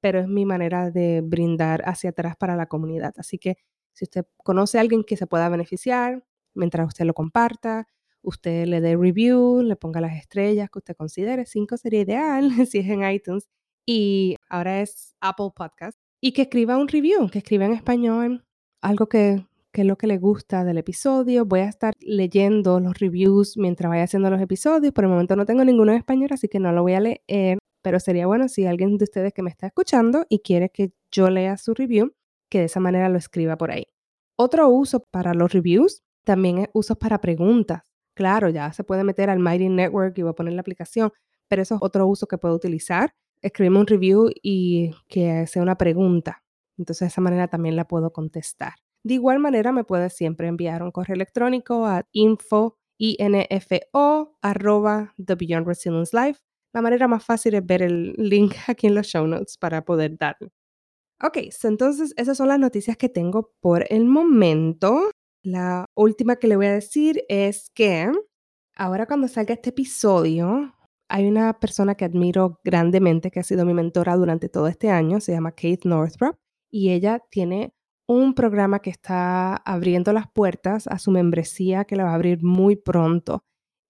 pero 0.00 0.20
es 0.20 0.28
mi 0.28 0.44
manera 0.44 0.90
de 0.90 1.22
brindar 1.22 1.82
hacia 1.86 2.10
atrás 2.10 2.36
para 2.36 2.56
la 2.56 2.66
comunidad. 2.66 3.14
Así 3.16 3.38
que 3.38 3.56
si 3.92 4.04
usted 4.04 4.26
conoce 4.36 4.78
a 4.78 4.80
alguien 4.82 5.04
que 5.04 5.16
se 5.16 5.26
pueda 5.26 5.48
beneficiar, 5.48 6.24
mientras 6.54 6.86
usted 6.86 7.04
lo 7.04 7.14
comparta, 7.14 7.86
usted 8.22 8.66
le 8.66 8.80
dé 8.80 8.96
review, 8.96 9.62
le 9.62 9.76
ponga 9.76 10.00
las 10.00 10.16
estrellas 10.16 10.70
que 10.70 10.78
usted 10.78 10.96
considere, 10.96 11.46
cinco 11.46 11.76
sería 11.76 12.02
ideal 12.02 12.50
si 12.66 12.78
es 12.78 12.88
en 12.88 13.08
iTunes, 13.10 13.48
y 13.90 14.36
ahora 14.50 14.82
es 14.82 15.14
Apple 15.22 15.48
Podcast, 15.56 15.98
y 16.20 16.32
que 16.32 16.42
escriba 16.42 16.76
un 16.76 16.88
review, 16.88 17.30
que 17.30 17.38
escriba 17.38 17.64
en 17.64 17.72
español 17.72 18.44
algo 18.82 19.08
que, 19.08 19.46
que 19.72 19.82
lo 19.82 19.96
que 19.96 20.06
le 20.06 20.18
gusta 20.18 20.62
del 20.62 20.76
episodio. 20.76 21.46
Voy 21.46 21.60
a 21.60 21.70
estar 21.70 21.94
leyendo 22.00 22.80
los 22.80 22.98
reviews 22.98 23.56
mientras 23.56 23.88
vaya 23.88 24.02
haciendo 24.02 24.28
los 24.28 24.42
episodios. 24.42 24.92
Por 24.92 25.04
el 25.04 25.10
momento 25.10 25.36
no 25.36 25.46
tengo 25.46 25.64
ninguno 25.64 25.92
en 25.92 25.98
español, 25.98 26.28
así 26.32 26.48
que 26.48 26.60
no 26.60 26.70
lo 26.72 26.82
voy 26.82 26.92
a 26.92 27.00
leer, 27.00 27.58
pero 27.82 27.98
sería 27.98 28.26
bueno 28.26 28.48
si 28.48 28.66
alguien 28.66 28.98
de 28.98 29.04
ustedes 29.04 29.32
que 29.32 29.42
me 29.42 29.48
está 29.48 29.68
escuchando 29.68 30.26
y 30.28 30.40
quiere 30.40 30.68
que 30.68 30.92
yo 31.10 31.30
lea 31.30 31.56
su 31.56 31.72
review, 31.72 32.12
que 32.50 32.58
de 32.58 32.64
esa 32.66 32.80
manera 32.80 33.08
lo 33.08 33.16
escriba 33.16 33.56
por 33.56 33.70
ahí. 33.70 33.86
Otro 34.36 34.68
uso 34.68 35.02
para 35.10 35.32
los 35.32 35.50
reviews 35.50 36.02
también 36.24 36.58
es 36.58 36.68
usos 36.74 36.98
para 36.98 37.22
preguntas. 37.22 37.84
Claro, 38.14 38.50
ya 38.50 38.70
se 38.74 38.84
puede 38.84 39.02
meter 39.02 39.30
al 39.30 39.38
Mighty 39.38 39.70
Network 39.70 40.18
y 40.18 40.22
voy 40.22 40.32
a 40.32 40.34
poner 40.34 40.52
la 40.52 40.60
aplicación, 40.60 41.10
pero 41.48 41.62
eso 41.62 41.76
es 41.76 41.80
otro 41.82 42.06
uso 42.06 42.26
que 42.26 42.36
puedo 42.36 42.54
utilizar. 42.54 43.14
Escribirme 43.42 43.80
un 43.80 43.86
review 43.86 44.30
y 44.42 44.92
que 45.08 45.46
sea 45.46 45.62
una 45.62 45.76
pregunta. 45.76 46.42
Entonces, 46.76 47.00
de 47.00 47.06
esa 47.08 47.20
manera 47.20 47.48
también 47.48 47.76
la 47.76 47.86
puedo 47.86 48.12
contestar. 48.12 48.74
De 49.04 49.14
igual 49.14 49.38
manera, 49.38 49.72
me 49.72 49.84
puedes 49.84 50.14
siempre 50.14 50.48
enviar 50.48 50.82
un 50.82 50.90
correo 50.90 51.14
electrónico 51.14 51.86
a 51.86 52.06
info, 52.12 52.76
info 52.98 54.36
arroba 54.42 55.14
The 55.24 55.34
Beyond 55.34 55.66
Resilience 55.66 56.16
Life. 56.16 56.40
La 56.72 56.82
manera 56.82 57.08
más 57.08 57.24
fácil 57.24 57.54
es 57.54 57.64
ver 57.64 57.82
el 57.82 58.12
link 58.16 58.54
aquí 58.68 58.86
en 58.86 58.94
los 58.94 59.06
show 59.06 59.26
notes 59.26 59.56
para 59.58 59.84
poder 59.84 60.16
darlo. 60.18 60.50
Ok, 61.20 61.38
entonces 61.64 62.14
esas 62.16 62.36
son 62.36 62.48
las 62.48 62.60
noticias 62.60 62.96
que 62.96 63.08
tengo 63.08 63.52
por 63.60 63.84
el 63.90 64.04
momento. 64.04 65.10
La 65.42 65.84
última 65.96 66.36
que 66.36 66.46
le 66.46 66.56
voy 66.56 66.66
a 66.66 66.74
decir 66.74 67.24
es 67.28 67.70
que 67.74 68.12
ahora 68.76 69.06
cuando 69.06 69.26
salga 69.26 69.54
este 69.54 69.70
episodio, 69.70 70.74
hay 71.08 71.26
una 71.26 71.58
persona 71.58 71.94
que 71.94 72.04
admiro 72.04 72.60
grandemente, 72.64 73.30
que 73.30 73.40
ha 73.40 73.44
sido 73.44 73.64
mi 73.64 73.74
mentora 73.74 74.16
durante 74.16 74.48
todo 74.48 74.68
este 74.68 74.90
año, 74.90 75.20
se 75.20 75.32
llama 75.32 75.52
Kate 75.52 75.80
Northrop, 75.84 76.36
y 76.70 76.90
ella 76.90 77.22
tiene 77.30 77.74
un 78.06 78.34
programa 78.34 78.80
que 78.80 78.90
está 78.90 79.56
abriendo 79.56 80.12
las 80.12 80.30
puertas 80.30 80.86
a 80.86 80.98
su 80.98 81.10
membresía 81.10 81.84
que 81.84 81.96
la 81.96 82.04
va 82.04 82.12
a 82.12 82.14
abrir 82.14 82.42
muy 82.42 82.76
pronto. 82.76 83.44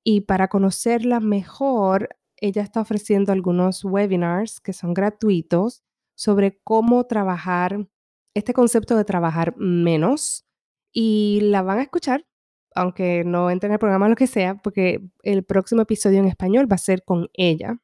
Y 0.05 0.23
para 0.23 0.49
conocerla 0.49 1.21
mejor, 1.21 2.17
ella 2.37 2.63
está 2.63 2.81
ofreciendo 2.81 3.33
algunos 3.33 3.85
webinars 3.85 4.61
que 4.61 4.73
son 4.73 4.95
gratuitos 4.95 5.83
sobre 6.17 6.61
cómo 6.65 7.05
trabajar, 7.05 7.89
este 8.35 8.53
concepto 8.53 8.97
de 8.97 9.05
trabajar 9.05 9.57
menos. 9.57 10.45
Y 10.93 11.41
la 11.43 11.63
van 11.63 11.79
a 11.79 11.83
escuchar, 11.83 12.27
aunque 12.75 13.25
no 13.25 13.51
entre 13.51 13.69
en 13.69 13.75
el 13.75 13.79
programa 13.79 14.09
lo 14.09 14.17
que 14.17 14.27
sea, 14.27 14.57
porque 14.57 15.01
el 15.23 15.45
próximo 15.45 15.83
episodio 15.83 16.19
en 16.19 16.27
español 16.27 16.71
va 16.71 16.77
a 16.77 16.79
ser 16.79 17.05
con 17.05 17.29
ella. 17.35 17.79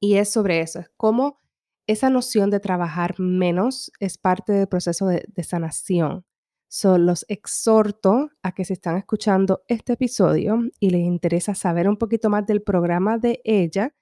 Y 0.00 0.14
es 0.14 0.30
sobre 0.30 0.60
eso, 0.60 0.80
es 0.80 0.90
cómo 0.96 1.38
esa 1.86 2.10
noción 2.10 2.50
de 2.50 2.60
trabajar 2.60 3.18
menos 3.18 3.90
es 3.98 4.18
parte 4.18 4.52
del 4.52 4.68
proceso 4.68 5.06
de, 5.06 5.42
sanación. 5.42 6.24
So, 6.68 6.98
los 6.98 7.24
exhorto 7.28 8.28
a 8.42 8.52
que 8.52 8.66
se 8.66 8.74
están 8.74 8.98
escuchando 8.98 9.62
este 9.68 9.94
episodio 9.94 10.58
y 10.80 10.90
les 10.90 11.00
interesa 11.00 11.54
saber 11.54 11.88
un 11.88 11.96
poquito 11.96 12.28
más 12.28 12.46
del 12.46 12.62
programa 12.62 13.16
de 13.16 13.40
ella, 13.42 13.94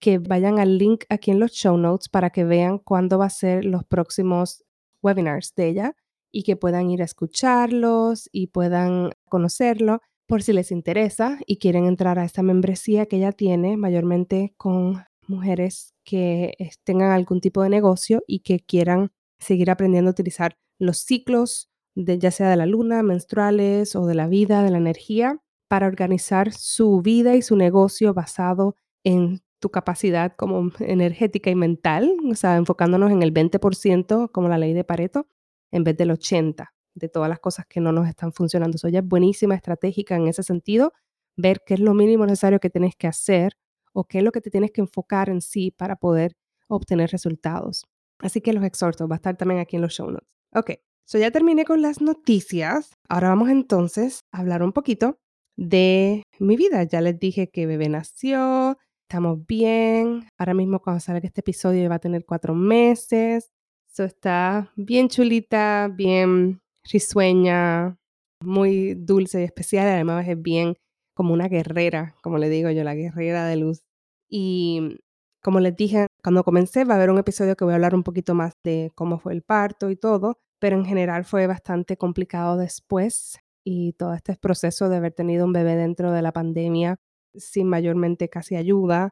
que 0.00 0.18
vayan 0.18 0.58
al 0.58 0.78
link 0.78 1.04
aquí 1.10 1.30
en 1.30 1.38
los 1.38 1.52
show 1.52 1.76
notes 1.76 2.08
para 2.08 2.30
que 2.30 2.44
vean 2.44 2.78
cuándo 2.78 3.18
va 3.18 3.26
a 3.26 3.30
ser 3.30 3.64
los 3.64 3.84
próximos 3.84 4.64
webinars 5.02 5.54
de 5.54 5.68
ella 5.68 5.96
y 6.34 6.42
que 6.42 6.56
puedan 6.56 6.90
ir 6.90 7.00
a 7.00 7.04
escucharlos 7.04 8.28
y 8.32 8.48
puedan 8.48 9.12
conocerlo 9.28 10.00
por 10.26 10.42
si 10.42 10.52
les 10.52 10.72
interesa 10.72 11.38
y 11.46 11.58
quieren 11.58 11.86
entrar 11.86 12.18
a 12.18 12.24
esta 12.24 12.42
membresía 12.42 13.06
que 13.06 13.16
ella 13.16 13.30
tiene 13.30 13.76
mayormente 13.76 14.52
con 14.56 15.04
mujeres 15.28 15.94
que 16.04 16.54
tengan 16.82 17.12
algún 17.12 17.40
tipo 17.40 17.62
de 17.62 17.68
negocio 17.68 18.24
y 18.26 18.40
que 18.40 18.58
quieran 18.58 19.12
seguir 19.38 19.70
aprendiendo 19.70 20.10
a 20.10 20.12
utilizar 20.12 20.56
los 20.80 20.98
ciclos, 20.98 21.70
de, 21.94 22.18
ya 22.18 22.32
sea 22.32 22.50
de 22.50 22.56
la 22.56 22.66
luna, 22.66 23.04
menstruales 23.04 23.94
o 23.94 24.04
de 24.06 24.16
la 24.16 24.26
vida, 24.26 24.64
de 24.64 24.72
la 24.72 24.78
energía, 24.78 25.40
para 25.68 25.86
organizar 25.86 26.52
su 26.52 27.00
vida 27.00 27.36
y 27.36 27.42
su 27.42 27.54
negocio 27.56 28.12
basado 28.12 28.74
en 29.04 29.40
tu 29.60 29.70
capacidad 29.70 30.34
como 30.34 30.72
energética 30.80 31.50
y 31.50 31.54
mental, 31.54 32.12
o 32.28 32.34
sea, 32.34 32.56
enfocándonos 32.56 33.12
en 33.12 33.22
el 33.22 33.32
20% 33.32 34.32
como 34.32 34.48
la 34.48 34.58
ley 34.58 34.74
de 34.74 34.84
Pareto, 34.84 35.28
en 35.74 35.82
vez 35.82 35.96
del 35.96 36.10
80% 36.10 36.68
de 36.94 37.08
todas 37.08 37.28
las 37.28 37.40
cosas 37.40 37.66
que 37.66 37.80
no 37.80 37.90
nos 37.90 38.08
están 38.08 38.32
funcionando. 38.32 38.76
Eso 38.76 38.88
ya 38.88 39.00
es 39.00 39.04
buenísima, 39.04 39.56
estratégica 39.56 40.14
en 40.14 40.28
ese 40.28 40.44
sentido, 40.44 40.92
ver 41.36 41.62
qué 41.66 41.74
es 41.74 41.80
lo 41.80 41.92
mínimo 41.94 42.24
necesario 42.24 42.60
que 42.60 42.70
tienes 42.70 42.94
que 42.94 43.08
hacer 43.08 43.54
o 43.92 44.04
qué 44.04 44.18
es 44.18 44.24
lo 44.24 44.30
que 44.30 44.40
te 44.40 44.50
tienes 44.50 44.70
que 44.70 44.80
enfocar 44.80 45.28
en 45.28 45.40
sí 45.40 45.72
para 45.72 45.96
poder 45.96 46.36
obtener 46.68 47.10
resultados. 47.10 47.86
Así 48.20 48.40
que 48.40 48.52
los 48.52 48.62
exhorto, 48.62 49.08
va 49.08 49.16
a 49.16 49.18
estar 49.18 49.36
también 49.36 49.60
aquí 49.60 49.74
en 49.74 49.82
los 49.82 49.92
show 49.92 50.08
notes. 50.08 50.28
Ok, 50.54 50.70
so 51.04 51.18
ya 51.18 51.32
terminé 51.32 51.64
con 51.64 51.82
las 51.82 52.00
noticias. 52.00 52.92
Ahora 53.08 53.30
vamos 53.30 53.48
entonces 53.48 54.20
a 54.30 54.38
hablar 54.38 54.62
un 54.62 54.72
poquito 54.72 55.18
de 55.56 56.22
mi 56.38 56.56
vida. 56.56 56.84
Ya 56.84 57.00
les 57.00 57.18
dije 57.18 57.50
que 57.50 57.66
bebé 57.66 57.88
nació, 57.88 58.78
estamos 59.08 59.44
bien. 59.44 60.28
Ahora 60.38 60.54
mismo 60.54 60.80
cuando 60.80 61.00
salga 61.00 61.26
este 61.26 61.40
episodio 61.40 61.88
va 61.88 61.96
a 61.96 61.98
tener 61.98 62.24
cuatro 62.24 62.54
meses. 62.54 63.50
So 63.96 64.02
está 64.02 64.72
bien 64.74 65.08
chulita, 65.08 65.88
bien 65.88 66.60
risueña, 66.82 67.96
muy 68.40 68.94
dulce 68.94 69.42
y 69.42 69.44
especial. 69.44 69.86
Además 69.86 70.26
es 70.26 70.42
bien 70.42 70.74
como 71.14 71.32
una 71.32 71.46
guerrera, 71.46 72.16
como 72.20 72.38
le 72.38 72.48
digo 72.48 72.70
yo, 72.70 72.82
la 72.82 72.96
guerrera 72.96 73.46
de 73.46 73.54
luz. 73.54 73.84
Y 74.28 74.98
como 75.44 75.60
les 75.60 75.76
dije, 75.76 76.08
cuando 76.24 76.42
comencé 76.42 76.84
va 76.84 76.94
a 76.94 76.96
haber 76.96 77.10
un 77.10 77.18
episodio 77.18 77.54
que 77.54 77.64
voy 77.64 77.70
a 77.70 77.76
hablar 77.76 77.94
un 77.94 78.02
poquito 78.02 78.34
más 78.34 78.54
de 78.64 78.90
cómo 78.96 79.20
fue 79.20 79.32
el 79.32 79.42
parto 79.42 79.88
y 79.90 79.96
todo, 79.96 80.38
pero 80.58 80.76
en 80.76 80.84
general 80.84 81.24
fue 81.24 81.46
bastante 81.46 81.96
complicado 81.96 82.56
después 82.56 83.38
y 83.64 83.92
todo 83.92 84.14
este 84.14 84.34
proceso 84.34 84.88
de 84.88 84.96
haber 84.96 85.12
tenido 85.12 85.44
un 85.44 85.52
bebé 85.52 85.76
dentro 85.76 86.10
de 86.10 86.22
la 86.22 86.32
pandemia 86.32 86.96
sin 87.36 87.68
mayormente 87.68 88.28
casi 88.28 88.56
ayuda, 88.56 89.10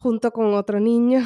junto 0.00 0.32
con 0.32 0.54
otro 0.54 0.80
niño 0.80 1.20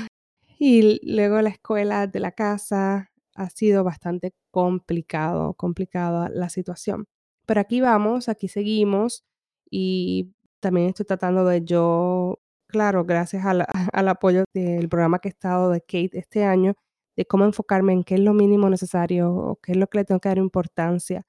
y 0.58 1.00
luego 1.02 1.40
la 1.42 1.50
escuela 1.50 2.06
de 2.06 2.20
la 2.20 2.32
casa, 2.32 3.10
ha 3.36 3.50
sido 3.50 3.84
bastante 3.84 4.34
complicado, 4.50 5.54
complicada 5.54 6.28
la 6.30 6.48
situación. 6.48 7.06
Pero 7.46 7.60
aquí 7.60 7.80
vamos, 7.80 8.28
aquí 8.28 8.48
seguimos 8.48 9.24
y 9.70 10.32
también 10.60 10.88
estoy 10.88 11.06
tratando 11.06 11.44
de 11.44 11.64
yo, 11.64 12.40
claro, 12.66 13.04
gracias 13.04 13.44
al 13.92 14.08
apoyo 14.08 14.44
del 14.54 14.88
programa 14.88 15.18
que 15.20 15.28
he 15.28 15.30
estado 15.30 15.70
de 15.70 15.80
Kate 15.80 16.18
este 16.18 16.44
año, 16.44 16.74
de 17.16 17.26
cómo 17.26 17.44
enfocarme 17.44 17.92
en 17.92 18.04
qué 18.04 18.14
es 18.16 18.20
lo 18.20 18.34
mínimo 18.34 18.68
necesario 18.70 19.32
o 19.32 19.56
qué 19.56 19.72
es 19.72 19.78
lo 19.78 19.86
que 19.88 19.98
le 19.98 20.04
tengo 20.04 20.20
que 20.20 20.28
dar 20.28 20.38
importancia 20.38 21.24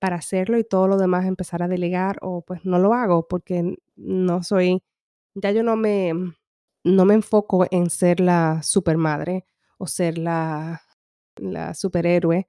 para 0.00 0.16
hacerlo 0.16 0.58
y 0.58 0.64
todo 0.64 0.88
lo 0.88 0.98
demás 0.98 1.26
empezar 1.26 1.62
a 1.62 1.68
delegar 1.68 2.18
o 2.22 2.42
pues 2.42 2.64
no 2.64 2.78
lo 2.78 2.94
hago 2.94 3.28
porque 3.28 3.76
no 3.96 4.42
soy, 4.42 4.82
ya 5.34 5.52
yo 5.52 5.62
no 5.62 5.76
me, 5.76 6.12
no 6.84 7.04
me 7.04 7.14
enfoco 7.14 7.66
en 7.70 7.90
ser 7.90 8.20
la 8.20 8.62
supermadre 8.62 9.46
o 9.78 9.86
ser 9.86 10.18
la, 10.18 10.82
superhéroe 11.74 12.48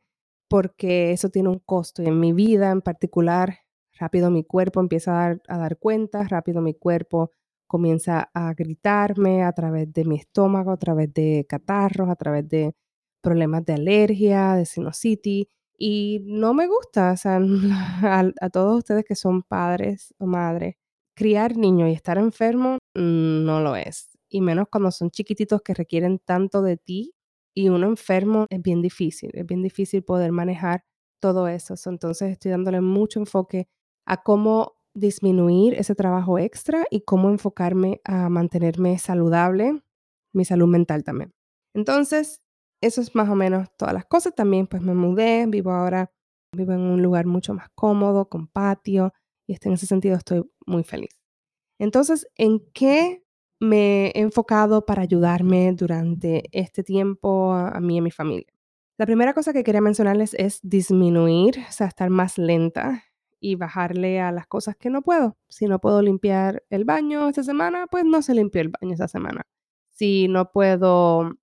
porque 0.49 1.11
eso 1.11 1.29
tiene 1.29 1.49
un 1.49 1.59
costo 1.59 2.03
y 2.03 2.07
en 2.07 2.19
mi 2.19 2.33
vida 2.33 2.71
en 2.71 2.81
particular 2.81 3.59
rápido 3.97 4.29
mi 4.29 4.43
cuerpo 4.43 4.81
empieza 4.81 5.29
a 5.47 5.57
dar, 5.57 5.77
cuenta, 5.77 6.23
rápido 6.27 6.61
mi 6.61 6.73
cuerpo 6.73 7.31
comienza 7.67 8.29
a 8.33 8.53
gritarme 8.53 9.43
a 9.43 9.51
través 9.53 9.91
de 9.93 10.05
mi 10.05 10.17
estómago, 10.17 10.71
a 10.71 10.77
través 10.77 11.13
de 11.13 11.45
catarros, 11.47 12.09
a 12.09 12.15
través 12.15 12.47
de 12.49 12.75
problemas 13.21 13.65
de 13.65 13.73
alergia, 13.73 14.53
de 14.55 14.65
sinusitis. 14.65 15.47
Y 15.77 16.21
no 16.25 16.53
me 16.53 16.67
gusta, 16.67 17.13
o 17.13 17.17
sea, 17.17 17.39
a, 18.41 18.49
todos 18.51 18.77
ustedes 18.77 19.05
que 19.05 19.15
son 19.15 19.41
padres 19.41 20.13
o 20.19 20.27
madres, 20.27 20.75
criar 21.15 21.57
niños 21.57 21.89
y 21.89 21.93
estar 21.93 22.17
enfermo 22.17 22.77
mm, 22.93 23.45
no 23.45 23.59
lo 23.61 23.75
es. 23.75 24.12
Y 24.33 24.41
menos 24.41 24.67
cuando 24.71 24.91
son 24.91 25.11
chiquititos 25.11 25.61
que 25.61 25.73
requieren 25.73 26.19
tanto 26.19 26.61
de 26.61 26.77
ti. 26.77 27.13
Y 27.55 27.69
uno 27.69 27.87
enfermo 27.87 28.47
es 28.49 28.61
bien 28.61 28.81
difícil, 28.81 29.29
es 29.35 29.45
bien 29.45 29.61
difícil 29.61 30.03
poder 30.03 30.31
manejar 30.31 30.83
todo 31.21 31.47
eso. 31.47 31.75
Entonces 31.85 32.31
estoy 32.31 32.51
dándole 32.51 32.81
mucho 32.81 33.19
enfoque 33.19 33.67
a 34.07 34.23
cómo 34.23 34.73
disminuir 34.95 35.75
ese 35.75 35.95
trabajo 35.95 36.39
extra 36.39 36.85
y 36.89 37.01
cómo 37.01 37.29
enfocarme 37.29 38.01
a 38.05 38.29
mantenerme 38.29 38.97
saludable, 38.97 39.83
mi 40.33 40.45
salud 40.45 40.67
mental 40.67 41.03
también. 41.03 41.33
Entonces, 41.75 42.41
eso 42.81 43.01
es 43.01 43.15
más 43.15 43.29
o 43.29 43.35
menos 43.35 43.69
todas 43.77 43.93
las 43.93 44.05
cosas. 44.05 44.33
También 44.35 44.67
pues 44.67 44.81
me 44.81 44.95
mudé, 44.95 45.45
vivo 45.47 45.71
ahora, 45.71 46.11
vivo 46.55 46.73
en 46.73 46.81
un 46.81 47.01
lugar 47.03 47.25
mucho 47.27 47.53
más 47.53 47.69
cómodo, 47.75 48.29
con 48.29 48.47
patio, 48.47 49.13
y 49.47 49.55
en 49.61 49.73
ese 49.73 49.85
sentido 49.85 50.15
estoy 50.17 50.43
muy 50.65 50.83
feliz. 50.83 51.11
Entonces, 51.79 52.27
¿en 52.35 52.59
qué 52.73 53.22
me 53.63 54.07
he 54.07 54.19
enfocado 54.19 54.85
para 54.85 55.01
ayudarme 55.01 55.71
durante 55.73 56.43
este 56.51 56.83
tiempo 56.83 57.53
a, 57.53 57.79
mí 57.79 57.95
y 57.95 57.99
a 57.99 58.01
mi 58.01 58.11
familia? 58.11 58.47
La 58.97 59.05
primera 59.05 59.33
cosa 59.33 59.53
que 59.53 59.63
quería 59.63 59.81
mencionarles 59.81 60.35
es 60.35 60.59
disminuir, 60.61 61.57
o 61.67 61.71
sea, 61.71 61.87
estar 61.87 62.09
más 62.09 62.37
lenta 62.37 63.03
y 63.39 63.55
bajarle 63.55 64.21
a 64.21 64.31
las 64.31 64.47
cosas 64.47 64.75
que 64.77 64.89
no 64.89 65.01
puedo. 65.01 65.37
Si 65.49 65.65
no 65.65 65.79
puedo 65.79 66.01
limpiar 66.01 66.63
el 66.69 66.85
baño 66.85 67.27
esta 67.27 67.43
semana, 67.43 67.87
pues 67.87 68.05
no 68.05 68.21
se 68.21 68.35
limpió 68.35 68.61
el 68.61 68.69
baño 68.69 68.93
esta 68.93 69.07
semana. 69.07 69.41
Si 69.89 70.27
no 70.27 70.51
puedo 70.51 71.33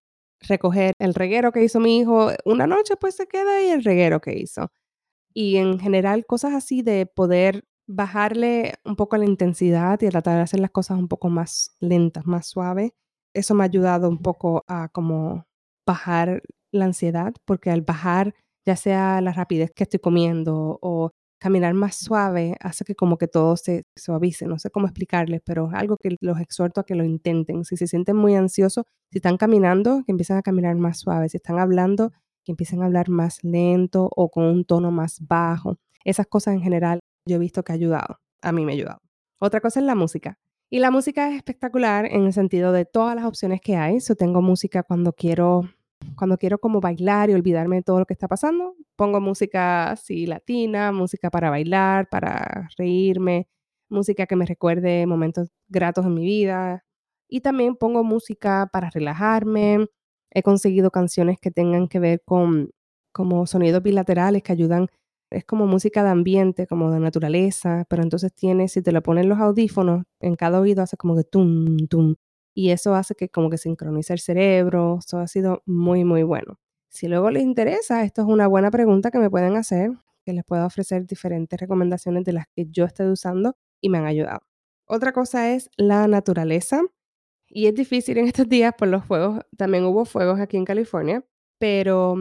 recoger 0.41 0.95
el 0.99 1.15
reguero 1.15 1.53
que 1.53 1.65
hizo 1.65 1.81
mi 1.81 1.99
hijo 1.99 2.31
una 2.45 2.67
noche, 2.67 2.97
pues 2.97 3.17
se 3.17 3.27
queda 3.27 3.57
ahí 3.57 3.69
el 3.69 3.85
reguero 3.85 4.21
que 4.21 4.39
hizo. 4.39 4.71
Y 5.35 5.57
en 5.57 5.79
general, 5.79 6.27
cosas 6.27 6.55
así 6.55 6.83
de 6.83 7.07
poder 7.07 7.65
bajarle 7.91 8.75
un 8.85 8.97
poco 8.97 9.17
la 9.17 9.25
intensidad 9.25 10.01
y 10.01 10.09
tratar 10.09 10.37
de 10.37 10.43
hacer 10.43 10.61
las 10.61 10.71
cosas 10.71 10.99
un 10.99 11.09
poco 11.09 11.29
más 11.29 11.77
lentas, 11.81 12.25
más 12.25 12.47
suaves. 12.47 12.93
Eso 13.35 13.55
me 13.55 13.65
ha 13.65 13.67
ayudado 13.67 14.09
un 14.09 14.19
poco 14.19 14.65
a 14.69 14.89
como 14.89 15.45
bajar 15.87 16.43
la 16.73 16.85
ansiedad, 16.85 17.35
porque 17.45 17.71
al 17.71 17.83
bajar 17.83 18.35
ya 18.65 18.77
sea 18.77 19.21
la 19.21 19.33
rapidez 19.33 19.73
que 19.75 19.85
estoy 19.85 19.99
comiendo 20.01 20.79
o 20.83 21.11
caminar 21.41 21.75
más 21.75 21.97
suave, 21.97 22.55
hace 22.61 22.85
que 22.85 22.95
como 22.95 23.19
que 23.19 23.27
todo 23.27 23.57
se 23.57 23.85
suavice. 23.97 24.47
No 24.47 24.59
sé 24.59 24.71
cómo 24.71 24.87
explicarles, 24.87 25.41
pero 25.45 25.69
es 25.69 25.75
algo 25.75 25.97
que 25.97 26.17
los 26.21 26.39
exhorto 26.39 26.81
a 26.83 26.85
que 26.85 26.95
lo 26.95 27.05
intenten. 27.05 27.65
Si 27.65 27.77
se 27.77 27.87
sienten 27.89 28.17
muy 28.17 28.35
ansiosos, 28.37 28.85
si 29.11 29.19
están 29.19 29.37
caminando, 29.37 30.03
que 30.07 30.13
empiecen 30.13 30.37
a 30.37 30.43
caminar 30.43 30.77
más 30.77 30.99
suave. 30.99 31.29
Si 31.29 31.39
están 31.39 31.59
hablando, 31.59 32.13
que 32.45 32.53
empiecen 32.53 32.83
a 32.83 32.87
hablar 32.87 33.09
más 33.09 33.43
lento 33.43 34.11
o 34.15 34.31
con 34.31 34.45
un 34.45 34.65
tono 34.65 34.91
más 34.93 35.19
bajo. 35.27 35.77
Esas 36.05 36.27
cosas 36.27 36.55
en 36.55 36.63
general 36.63 37.01
yo 37.27 37.37
he 37.37 37.39
visto 37.39 37.63
que 37.63 37.73
ha 37.73 37.75
ayudado. 37.75 38.21
A 38.43 38.53
mí 38.53 38.65
me 38.65 38.73
ha 38.73 38.75
ayudado. 38.75 39.01
Otra 39.39 39.61
cosa 39.61 39.81
es 39.81 39.87
la 39.87 39.95
música. 39.95 40.39
Y 40.73 40.79
la 40.79 40.91
música 40.91 41.29
es 41.29 41.37
espectacular 41.37 42.07
en 42.07 42.27
el 42.27 42.33
sentido 42.33 42.73
de 42.73 42.85
todas 42.85 43.17
las 43.17 43.25
opciones 43.25 43.61
que 43.61 43.77
hay. 43.77 43.99
Yo 43.99 44.15
tengo 44.15 44.41
música 44.41 44.85
cuando 44.85 45.13
quiero, 45.13 45.69
cuando 46.17 46.39
quiero 46.39 46.59
como 46.59 46.81
bailar 46.81 47.29
y 47.29 47.35
olvidarme 47.35 47.77
de 47.77 47.83
todo 47.83 47.99
lo 47.99 48.07
que 48.07 48.15
está 48.15 48.29
pasando. 48.29 48.77
Pongo 48.95 49.21
música 49.21 49.91
así 49.91 50.27
latina, 50.27 50.93
música 50.93 51.29
para 51.31 51.51
bailar, 51.51 52.09
para 52.09 52.69
reírme, 52.79 53.49
música 53.89 54.27
que 54.27 54.37
me 54.37 54.47
recuerde 54.47 55.07
momentos 55.07 55.49
gratos 55.69 56.07
en 56.07 56.15
mi 56.15 56.25
vida. 56.25 56.85
Y 57.29 57.41
también 57.41 57.75
pongo 57.75 58.05
música 58.05 58.69
para 58.73 58.91
relajarme. 58.91 59.87
He 60.31 60.43
conseguido 60.43 60.91
canciones 60.93 61.39
que 61.41 61.51
tengan 61.51 61.89
que 61.89 61.99
ver 61.99 62.23
con 62.25 62.71
como 63.13 63.47
sonidos 63.47 63.83
bilaterales 63.83 64.43
que 64.45 64.53
ayudan 64.53 64.87
es 65.31 65.45
como 65.45 65.67
música 65.67 66.03
de 66.03 66.11
ambiente, 66.11 66.67
como 66.67 66.91
de 66.91 67.01
naturaleza, 67.01 67.85
pero 67.89 68.03
entonces 68.03 68.33
tiene, 68.35 68.69
si 68.69 68.83
te 68.83 68.93
lo 68.93 69.03
ponen 69.03 69.29
los 69.29 69.39
audífonos, 69.39 70.05
en 70.21 70.37
cada 70.37 70.61
oído 70.61 70.83
hace 70.83 70.97
como 70.97 71.17
que 71.17 71.25
tum, 71.25 71.77
tum, 71.89 72.17
y 72.55 72.71
eso 72.71 72.95
hace 72.95 73.15
que 73.15 73.29
como 73.29 73.51
que 73.51 73.59
sincronice 73.59 74.13
el 74.13 74.19
cerebro, 74.21 74.99
eso 74.99 75.19
ha 75.19 75.27
sido 75.29 75.63
muy, 75.67 76.05
muy 76.05 76.23
bueno. 76.25 76.59
Si 76.89 77.09
luego 77.09 77.31
les 77.31 77.45
interesa, 77.45 78.05
esto 78.05 78.23
es 78.23 78.29
una 78.29 78.49
buena 78.49 78.71
pregunta 78.71 79.11
que 79.11 79.19
me 79.19 79.31
pueden 79.31 79.57
hacer, 79.57 79.93
que 80.25 80.33
les 80.33 80.45
puedo 80.45 80.67
ofrecer 80.67 81.07
diferentes 81.07 81.59
recomendaciones 81.61 82.25
de 82.25 82.33
las 82.33 82.47
que 82.55 82.67
yo 82.71 82.85
estoy 82.85 83.07
usando 83.09 83.57
y 83.81 83.89
me 83.91 83.99
han 83.99 84.07
ayudado. 84.07 84.41
Otra 84.87 85.13
cosa 85.13 85.53
es 85.55 85.71
la 85.77 86.09
naturaleza, 86.09 86.83
y 87.49 87.67
es 87.67 87.75
difícil 87.75 88.19
en 88.19 88.27
estos 88.27 88.49
días 88.49 88.75
por 88.77 88.89
los 88.89 89.05
fuegos, 89.05 89.41
también 89.57 89.85
hubo 89.85 90.05
fuegos 90.05 90.41
aquí 90.41 90.57
en 90.57 90.65
California, 90.65 91.25
pero 91.59 92.17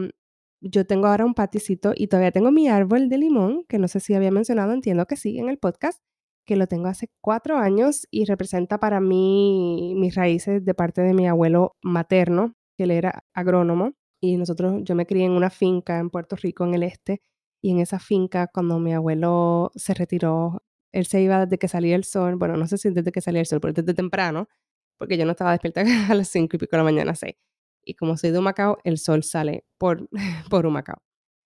yo 0.60 0.86
tengo 0.86 1.06
ahora 1.06 1.24
un 1.24 1.34
paticito 1.34 1.92
y 1.96 2.08
todavía 2.08 2.32
tengo 2.32 2.50
mi 2.50 2.68
árbol 2.68 3.08
de 3.08 3.18
limón, 3.18 3.64
que 3.68 3.78
no 3.78 3.88
sé 3.88 4.00
si 4.00 4.14
había 4.14 4.30
mencionado, 4.30 4.72
entiendo 4.72 5.06
que 5.06 5.16
sí, 5.16 5.38
en 5.38 5.48
el 5.48 5.58
podcast, 5.58 6.02
que 6.46 6.56
lo 6.56 6.66
tengo 6.66 6.88
hace 6.88 7.08
cuatro 7.20 7.56
años 7.58 8.06
y 8.10 8.24
representa 8.24 8.78
para 8.78 9.00
mí 9.00 9.94
mis 9.96 10.14
raíces 10.14 10.64
de 10.64 10.74
parte 10.74 11.00
de 11.02 11.14
mi 11.14 11.26
abuelo 11.28 11.76
materno, 11.82 12.54
que 12.76 12.84
él 12.84 12.90
era 12.90 13.24
agrónomo. 13.34 13.92
Y 14.22 14.36
nosotros, 14.36 14.82
yo 14.84 14.94
me 14.94 15.06
crié 15.06 15.24
en 15.24 15.32
una 15.32 15.50
finca 15.50 15.98
en 15.98 16.10
Puerto 16.10 16.36
Rico, 16.36 16.64
en 16.64 16.74
el 16.74 16.82
este, 16.82 17.22
y 17.62 17.70
en 17.70 17.78
esa 17.80 17.98
finca, 17.98 18.48
cuando 18.52 18.78
mi 18.78 18.92
abuelo 18.92 19.70
se 19.76 19.94
retiró, 19.94 20.62
él 20.92 21.06
se 21.06 21.22
iba 21.22 21.46
desde 21.46 21.58
que 21.58 21.68
salía 21.68 21.96
el 21.96 22.04
sol, 22.04 22.36
bueno, 22.36 22.56
no 22.56 22.66
sé 22.66 22.78
si 22.78 22.90
desde 22.90 23.12
que 23.12 23.20
salía 23.20 23.40
el 23.40 23.46
sol, 23.46 23.60
pero 23.60 23.72
desde 23.72 23.94
temprano, 23.94 24.48
porque 24.98 25.16
yo 25.16 25.24
no 25.24 25.32
estaba 25.32 25.52
despierta 25.52 25.82
a 26.10 26.14
las 26.14 26.28
cinco 26.28 26.56
y 26.56 26.58
pico 26.58 26.72
de 26.72 26.78
la 26.78 26.84
mañana, 26.84 27.14
seis 27.14 27.36
y 27.84 27.94
como 27.94 28.16
soy 28.16 28.30
de 28.30 28.38
Humacao, 28.38 28.78
el 28.84 28.98
sol 28.98 29.22
sale 29.22 29.64
por, 29.78 30.08
por 30.50 30.66
Humacao. 30.66 31.02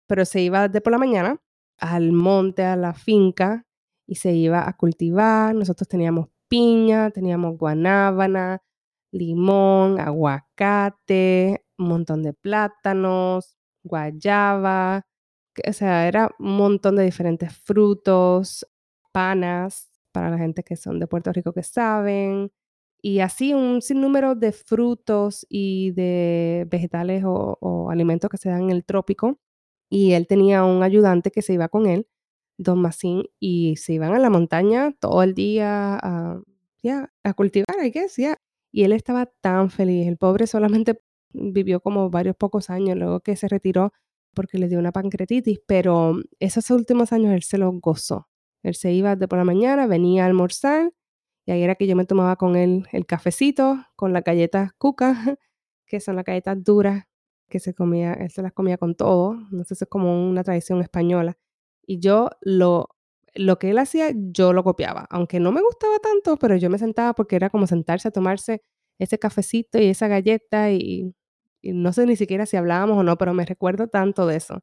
Pero 0.08 0.26
se 0.26 0.42
iba 0.42 0.68
de 0.68 0.82
por 0.82 0.92
la 0.92 1.00
mañana 1.00 1.42
al 1.80 2.12
monte, 2.12 2.64
a 2.64 2.76
la 2.76 2.94
finca, 2.94 3.66
y 4.08 4.16
se 4.16 4.34
iba 4.34 4.68
a 4.68 4.78
cultivar. 4.78 5.56
Nosotros 5.56 5.88
teníamos 5.88 6.30
piña, 6.48 7.12
teníamos 7.12 7.58
guanábana, 7.58 8.62
limón, 9.12 10.00
aguacate, 10.00 11.66
un 11.78 11.88
montón 11.88 12.24
de 12.24 12.34
plátanos, 12.34 13.58
guayaba, 13.84 15.06
o 15.68 15.74
sea, 15.74 16.08
era 16.08 16.30
un 16.40 16.58
montón 16.58 16.96
de 16.96 17.04
diferentes 17.04 17.56
frutos, 17.56 18.68
panas, 19.12 19.90
para 20.12 20.30
la 20.30 20.38
gente 20.38 20.64
que 20.64 20.76
son 20.76 21.00
de 21.00 21.08
Puerto 21.08 21.32
Rico 21.32 21.54
que 21.54 21.64
saben, 21.64 22.52
y 23.06 23.20
así 23.20 23.54
un 23.54 23.82
sinnúmero 23.82 24.34
de 24.34 24.54
frutos 24.54 25.46
y 25.50 25.92
de 25.92 26.66
vegetales 26.70 27.24
o, 27.26 27.90
alimentos 27.92 28.30
que 28.30 28.38
se 28.38 28.50
dan 28.50 28.64
en 28.64 28.70
el 28.72 28.86
trópico. 28.86 29.40
Y 29.90 30.14
él 30.14 30.26
tenía 30.26 30.64
un 30.64 30.84
ayudante 30.84 31.30
que 31.30 31.42
se 31.42 31.54
iba 31.54 31.68
con 31.68 31.86
él, 31.86 32.08
Don 32.58 32.80
Massín, 32.82 33.26
y 33.42 33.76
se 33.76 33.94
iban 33.94 34.14
a 34.16 34.20
la 34.20 34.30
montaña 34.30 34.94
todo 35.02 35.22
el 35.22 35.34
día 35.34 36.00
a, 36.02 36.42
a 37.24 37.34
cultivar, 37.34 37.76
I 37.86 37.92
guess, 37.92 38.16
yeah. 38.16 38.38
Y 38.72 38.84
él 38.86 38.94
estaba 38.94 39.26
tan 39.26 39.70
feliz. 39.70 40.08
El 40.08 40.18
pobre 40.18 40.48
solamente 40.48 41.02
vivió 41.34 41.82
como 41.82 42.10
varios 42.10 42.38
pocos 42.38 42.70
años 42.70 42.98
luego 42.98 43.20
que 43.20 43.36
se 43.36 43.50
retiró 43.50 43.92
porque 44.34 44.58
le 44.58 44.70
dio 44.70 44.80
una 44.80 44.94
pancreatitis, 44.94 45.60
pero 45.68 46.16
esos 46.40 46.70
últimos 46.72 47.12
años 47.12 47.34
él 47.34 47.44
se 47.44 47.58
los 47.58 47.74
gozó. 47.82 48.30
Él 48.64 48.76
se 48.76 48.94
iba 48.94 49.18
de 49.18 49.28
por 49.28 49.40
la 49.40 49.44
mañana, 49.46 49.88
venía 49.88 50.24
a 50.24 50.28
almorzar 50.28 50.94
y 51.46 51.52
ahí 51.52 51.64
era 51.64 51.76
que 51.76 51.88
yo 51.88 51.96
me 51.96 52.06
tomaba 52.06 52.36
con 52.38 52.56
él 52.56 52.88
el 52.92 53.06
cafecito, 53.06 53.86
con 53.96 54.14
las 54.14 54.24
galletas 54.24 54.72
cuca, 54.78 55.14
que 55.86 56.00
son 56.00 56.16
las 56.16 56.26
galletas 56.26 56.64
duras, 56.64 57.06
que 57.50 57.60
se 57.60 57.74
comía, 57.74 58.14
él 58.14 58.32
se 58.32 58.42
las 58.42 58.54
comía 58.54 58.78
con 58.78 58.96
todo. 58.96 59.38
Si 59.66 59.74
es 59.74 59.86
como 59.90 60.28
una 60.30 60.44
tradición 60.44 60.82
española. 60.82 61.38
Y 61.86 62.00
yo 62.00 62.30
lo, 62.42 62.90
lo 63.36 63.60
que 63.60 63.72
él 63.72 63.78
hacía, 63.78 64.12
yo 64.16 64.54
lo 64.54 64.64
copiaba. 64.64 65.06
Aunque 65.10 65.40
no 65.40 65.52
me 65.52 65.62
gustaba 65.62 66.00
tanto, 66.00 66.38
pero 66.38 66.56
yo 66.56 66.70
me 66.70 66.80
sentaba 66.80 67.14
porque 67.14 67.36
era 67.36 67.50
como 67.50 67.68
sentarse 67.68 68.08
a 68.08 68.12
tomarse 68.12 68.62
ese 69.00 69.20
cafecito 69.20 69.80
y 69.80 69.88
esa 69.88 70.08
galleta 70.08 70.72
y 70.72 71.14
no 71.64 71.94
sé 71.94 72.06
ni 72.06 72.16
siquiera 72.16 72.46
si 72.46 72.58
hablábamos 72.58 72.98
o 72.98 73.04
no, 73.04 73.18
pero 73.18 73.34
me 73.34 73.46
recuerdo 73.46 73.88
tanto 73.88 74.28
de 74.28 74.38
eso. 74.38 74.62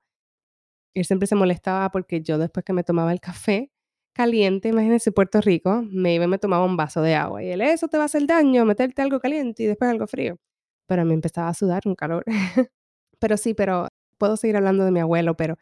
Él 0.95 1.05
siempre 1.05 1.27
se 1.27 1.35
molestaba 1.37 1.91
porque 1.91 2.23
yo 2.23 2.39
después 2.39 2.65
que 2.65 2.73
me 2.73 2.85
tomaba 2.85 3.13
el 3.13 3.21
café, 3.21 3.71
caliente, 4.13 4.69
imagínense 4.69 5.13
Puerto 5.13 5.41
Rico, 5.41 5.83
me 5.91 6.15
iba 6.15 6.27
me 6.27 6.39
tomaba 6.39 6.65
un 6.65 6.77
vaso 6.77 7.03
de 7.03 7.15
agua 7.15 7.43
y 7.43 7.51
él, 7.51 7.61
eso 7.63 7.89
te 7.89 7.97
va 7.97 8.05
a 8.05 8.07
hacer 8.07 8.27
daño, 8.27 8.65
meterte 8.65 9.03
algo 9.03 9.21
caliente 9.21 9.63
y 9.65 9.67
después 9.67 9.91
algo 9.91 10.07
frío. 10.07 10.39
Pero 10.87 11.03
a 11.03 11.05
mí 11.05 11.15
empezaba 11.15 11.49
a 11.49 11.55
sudar 11.55 11.83
un 11.87 11.95
calor. 11.95 12.25
pero 13.21 13.37
sí, 13.37 13.55
pero 13.55 13.89
puedo 14.19 14.37
seguir 14.37 14.57
hablando 14.57 14.85
de 14.85 14.91
mi 14.93 15.01
abuelo, 15.01 15.37
pero 15.37 15.57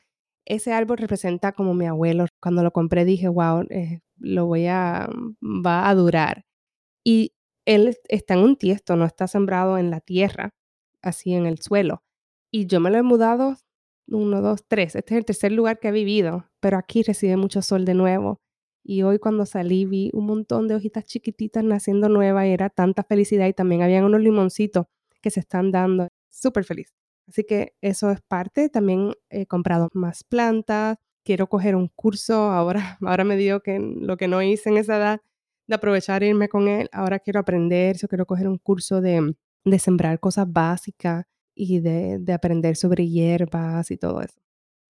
ese 0.46 0.72
árbol 0.72 0.98
representa 0.98 1.52
como 1.52 1.74
mi 1.74 1.86
abuelo. 1.86 2.26
Cuando 2.40 2.62
lo 2.62 2.72
compré 2.72 3.04
dije, 3.04 3.28
wow, 3.28 3.66
eh, 3.70 4.00
lo 4.18 4.46
voy 4.46 4.66
a, 4.66 5.08
va 5.42 5.88
a 5.88 5.94
durar. 5.94 6.44
Y 7.04 7.34
él 7.66 7.96
está 8.08 8.34
en 8.34 8.40
un 8.40 8.56
tiesto, 8.56 8.96
no 8.96 9.04
está 9.04 9.28
sembrado 9.28 9.78
en 9.78 9.90
la 9.90 10.00
tierra, 10.00 10.54
así 11.02 11.34
en 11.34 11.46
el 11.46 11.58
suelo. 11.60 12.02
Y 12.52 12.66
yo 12.66 12.80
me 12.80 12.90
lo 12.90 12.98
he 12.98 13.02
mudado 13.02 13.56
uno, 14.08 14.40
dos, 14.42 14.64
tres. 14.66 14.96
Este 14.96 15.14
es 15.14 15.18
el 15.18 15.24
tercer 15.26 15.52
lugar 15.52 15.78
que 15.80 15.88
he 15.88 15.92
vivido, 15.92 16.47
pero 16.60 16.78
aquí 16.78 17.02
recibe 17.02 17.36
mucho 17.36 17.62
sol 17.62 17.84
de 17.84 17.94
nuevo. 17.94 18.40
Y 18.82 19.02
hoy 19.02 19.18
cuando 19.18 19.44
salí 19.46 19.84
vi 19.84 20.10
un 20.14 20.26
montón 20.26 20.68
de 20.68 20.74
hojitas 20.74 21.04
chiquititas 21.04 21.62
naciendo 21.62 22.08
nuevas 22.08 22.46
era 22.46 22.70
tanta 22.70 23.02
felicidad 23.02 23.46
y 23.46 23.52
también 23.52 23.82
habían 23.82 24.04
unos 24.04 24.20
limoncitos 24.20 24.86
que 25.20 25.30
se 25.30 25.40
están 25.40 25.70
dando. 25.70 26.08
Súper 26.28 26.64
feliz. 26.64 26.94
Así 27.28 27.44
que 27.44 27.74
eso 27.82 28.10
es 28.10 28.20
parte. 28.22 28.68
También 28.70 29.12
he 29.28 29.46
comprado 29.46 29.90
más 29.92 30.24
plantas. 30.24 30.96
Quiero 31.24 31.48
coger 31.48 31.76
un 31.76 31.88
curso. 31.88 32.50
Ahora, 32.50 32.98
ahora 33.02 33.24
me 33.24 33.36
digo 33.36 33.60
que 33.60 33.78
lo 33.78 34.16
que 34.16 34.28
no 34.28 34.42
hice 34.42 34.70
en 34.70 34.78
esa 34.78 34.96
edad 34.96 35.20
de 35.66 35.74
aprovechar 35.74 36.22
e 36.22 36.28
irme 36.28 36.48
con 36.48 36.66
él, 36.66 36.88
ahora 36.92 37.18
quiero 37.18 37.40
aprender. 37.40 37.96
Yo 37.98 38.08
quiero 38.08 38.24
coger 38.24 38.48
un 38.48 38.56
curso 38.56 39.02
de, 39.02 39.34
de 39.64 39.78
sembrar 39.78 40.18
cosas 40.18 40.50
básicas 40.50 41.26
y 41.54 41.80
de, 41.80 42.18
de 42.18 42.32
aprender 42.32 42.76
sobre 42.76 43.06
hierbas 43.06 43.90
y 43.90 43.98
todo 43.98 44.22
eso. 44.22 44.40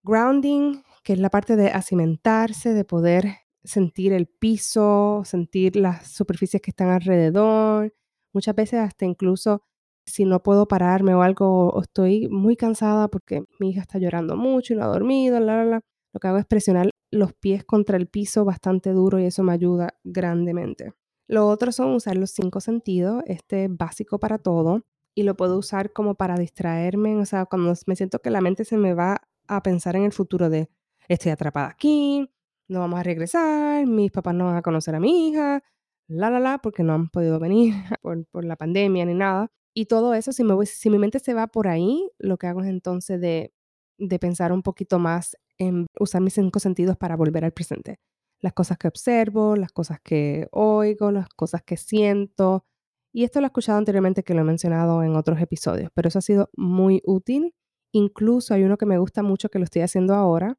Grounding, 0.04 0.82
que 1.08 1.14
es 1.14 1.20
la 1.20 1.30
parte 1.30 1.56
de 1.56 1.70
acimentarse, 1.70 2.74
de 2.74 2.84
poder 2.84 3.36
sentir 3.64 4.12
el 4.12 4.26
piso, 4.26 5.22
sentir 5.24 5.74
las 5.74 6.06
superficies 6.12 6.60
que 6.60 6.70
están 6.70 6.90
alrededor. 6.90 7.94
Muchas 8.34 8.54
veces 8.54 8.80
hasta 8.80 9.06
incluso 9.06 9.62
si 10.04 10.26
no 10.26 10.42
puedo 10.42 10.68
pararme 10.68 11.14
o 11.14 11.22
algo, 11.22 11.70
o 11.70 11.80
estoy 11.80 12.28
muy 12.28 12.56
cansada 12.56 13.08
porque 13.08 13.44
mi 13.58 13.70
hija 13.70 13.80
está 13.80 13.98
llorando 13.98 14.36
mucho 14.36 14.74
y 14.74 14.76
no 14.76 14.84
ha 14.84 14.88
dormido, 14.88 15.40
la, 15.40 15.56
la, 15.56 15.64
la, 15.64 15.80
lo 16.12 16.20
que 16.20 16.28
hago 16.28 16.36
es 16.36 16.44
presionar 16.44 16.90
los 17.10 17.32
pies 17.32 17.64
contra 17.64 17.96
el 17.96 18.06
piso 18.06 18.44
bastante 18.44 18.92
duro 18.92 19.18
y 19.18 19.24
eso 19.24 19.42
me 19.42 19.54
ayuda 19.54 19.94
grandemente. 20.04 20.92
Lo 21.26 21.48
otro 21.48 21.72
son 21.72 21.94
usar 21.94 22.18
los 22.18 22.32
cinco 22.32 22.60
sentidos, 22.60 23.22
este 23.24 23.64
es 23.64 23.74
básico 23.74 24.20
para 24.20 24.36
todo 24.36 24.82
y 25.14 25.22
lo 25.22 25.38
puedo 25.38 25.56
usar 25.56 25.90
como 25.90 26.16
para 26.16 26.36
distraerme, 26.36 27.16
o 27.16 27.24
sea, 27.24 27.46
cuando 27.46 27.72
me 27.86 27.96
siento 27.96 28.18
que 28.18 28.28
la 28.28 28.42
mente 28.42 28.66
se 28.66 28.76
me 28.76 28.92
va 28.92 29.22
a 29.46 29.62
pensar 29.62 29.96
en 29.96 30.02
el 30.02 30.12
futuro 30.12 30.50
de 30.50 30.68
estoy 31.14 31.32
atrapada 31.32 31.68
aquí, 31.68 32.28
no 32.68 32.80
vamos 32.80 33.00
a 33.00 33.02
regresar, 33.02 33.86
mis 33.86 34.10
papás 34.10 34.34
no 34.34 34.46
van 34.46 34.56
a 34.56 34.62
conocer 34.62 34.94
a 34.94 35.00
mi 35.00 35.28
hija, 35.28 35.62
la, 36.08 36.30
la, 36.30 36.40
la, 36.40 36.58
porque 36.58 36.82
no 36.82 36.94
han 36.94 37.08
podido 37.08 37.38
venir 37.38 37.74
por, 38.02 38.44
la 38.44 38.56
pandemia 38.56 39.04
ni 39.04 39.14
nada. 39.14 39.50
Y 39.74 39.86
todo 39.86 40.14
eso, 40.14 40.32
si, 40.32 40.44
me 40.44 40.54
voy, 40.54 40.66
si 40.66 40.90
mi 40.90 40.98
mente 40.98 41.18
se 41.18 41.34
va 41.34 41.46
por 41.46 41.68
ahí, 41.68 42.10
lo 42.18 42.36
que 42.38 42.46
hago 42.46 42.62
es 42.62 42.68
entonces 42.68 43.20
de, 43.20 43.52
de 43.98 44.18
pensar 44.18 44.52
un 44.52 44.62
poquito 44.62 44.98
más 44.98 45.36
en 45.58 45.86
usar 45.98 46.20
mis 46.22 46.34
cinco 46.34 46.58
sentidos 46.60 46.96
para 46.96 47.16
volver 47.16 47.44
al 47.44 47.52
presente. 47.52 48.00
Las 48.40 48.52
cosas 48.52 48.78
que 48.78 48.88
observo, 48.88 49.56
las 49.56 49.72
cosas 49.72 49.98
que 50.02 50.48
oigo, 50.52 51.10
las 51.10 51.28
cosas 51.28 51.62
que 51.62 51.76
siento, 51.76 52.64
y 53.12 53.24
esto 53.24 53.40
lo 53.40 53.46
he 53.46 53.48
escuchado 53.48 53.78
anteriormente 53.78 54.22
que 54.22 54.34
lo 54.34 54.40
he 54.42 54.44
mencionado 54.44 55.02
en 55.02 55.16
otros 55.16 55.40
episodios, 55.40 55.90
pero 55.94 56.08
eso 56.08 56.18
ha 56.18 56.22
sido 56.22 56.50
muy 56.56 57.02
útil 57.04 57.54
Incluso 57.92 58.54
hay 58.54 58.64
uno 58.64 58.76
que 58.76 58.86
me 58.86 58.98
gusta 58.98 59.22
mucho 59.22 59.48
que 59.48 59.58
lo 59.58 59.64
estoy 59.64 59.82
haciendo 59.82 60.14
ahora, 60.14 60.58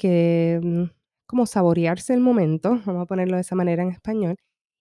que 0.00 0.58
mm, 0.62 0.84
como 1.26 1.46
saborearse 1.46 2.14
el 2.14 2.20
momento, 2.20 2.80
vamos 2.86 3.02
a 3.02 3.06
ponerlo 3.06 3.36
de 3.36 3.42
esa 3.42 3.54
manera 3.54 3.82
en 3.82 3.90
español, 3.90 4.36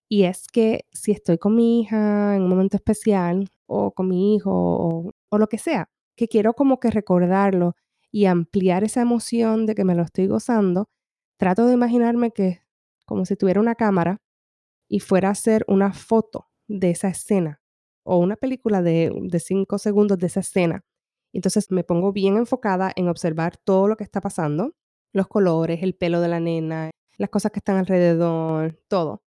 y 0.10 0.24
es 0.24 0.48
que 0.48 0.86
si 0.94 1.12
estoy 1.12 1.38
con 1.38 1.56
mi 1.56 1.82
hija 1.82 2.36
en 2.36 2.44
un 2.44 2.50
momento 2.50 2.78
especial 2.78 3.50
o 3.68 3.92
con 3.94 4.08
mi 4.08 4.36
hijo 4.36 4.52
o, 4.52 5.38
lo 5.38 5.48
que 5.48 5.58
sea, 5.58 5.90
que 6.16 6.28
quiero 6.28 6.54
como 6.54 6.80
que 6.80 6.90
recordarlo 6.90 7.76
y 8.12 8.26
ampliar 8.26 8.84
esa 8.84 9.02
emoción 9.02 9.66
de 9.68 9.76
que 9.76 9.84
me 9.84 9.96
lo 9.96 10.04
estoy 10.04 10.28
gozando, 10.28 10.90
trato 11.38 11.68
de 11.68 11.74
imaginarme 11.74 12.32
que 12.32 12.62
como 13.06 13.26
si 13.26 13.36
tuviera 13.36 13.60
una 13.62 13.76
cámara 13.76 14.22
y 14.88 15.02
fuera 15.02 15.30
a 15.30 15.32
hacer 15.34 15.66
una 15.68 15.94
foto 15.94 16.48
de 16.68 16.92
esa 16.92 17.10
escena 17.10 17.62
o 18.04 18.18
una 18.18 18.38
película 18.38 18.82
de, 18.82 19.12
de 19.24 19.40
cinco 19.40 19.78
segundos 19.80 20.18
de 20.20 20.28
esa 20.28 20.40
escena. 20.42 20.84
Entonces 21.34 21.72
me 21.72 21.84
pongo 21.84 22.14
bien 22.14 22.38
enfocada 22.38 22.92
en 22.96 23.10
observar 23.10 23.58
todo 23.58 23.88
lo 23.88 23.98
que 23.98 24.04
está 24.04 24.22
pasando, 24.22 24.74
los 25.14 25.28
colores, 25.28 25.84
el 25.84 25.96
pelo 25.96 26.22
de 26.22 26.28
la 26.30 26.40
nena, 26.40 26.92
las 27.18 27.30
cosas 27.30 27.52
que 27.52 27.60
están 27.60 27.78
alrededor, 27.78 28.80
todo. 28.88 29.22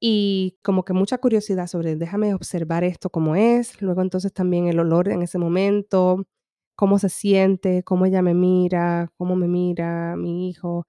Y 0.00 0.58
como 0.62 0.84
que 0.84 0.92
mucha 0.92 1.18
curiosidad 1.18 1.66
sobre, 1.66 1.96
déjame 1.96 2.34
observar 2.34 2.84
esto 2.84 3.10
como 3.10 3.36
es, 3.36 3.82
luego 3.82 4.02
entonces 4.02 4.32
también 4.32 4.68
el 4.68 4.78
olor 4.80 5.08
en 5.08 5.22
ese 5.22 5.38
momento, 5.38 6.24
cómo 6.76 6.98
se 7.00 7.08
siente, 7.08 7.82
cómo 7.84 8.06
ella 8.06 8.22
me 8.22 8.34
mira, 8.34 9.10
cómo 9.16 9.36
me 9.36 9.48
mira 9.48 10.16
mi 10.16 10.48
hijo, 10.48 10.86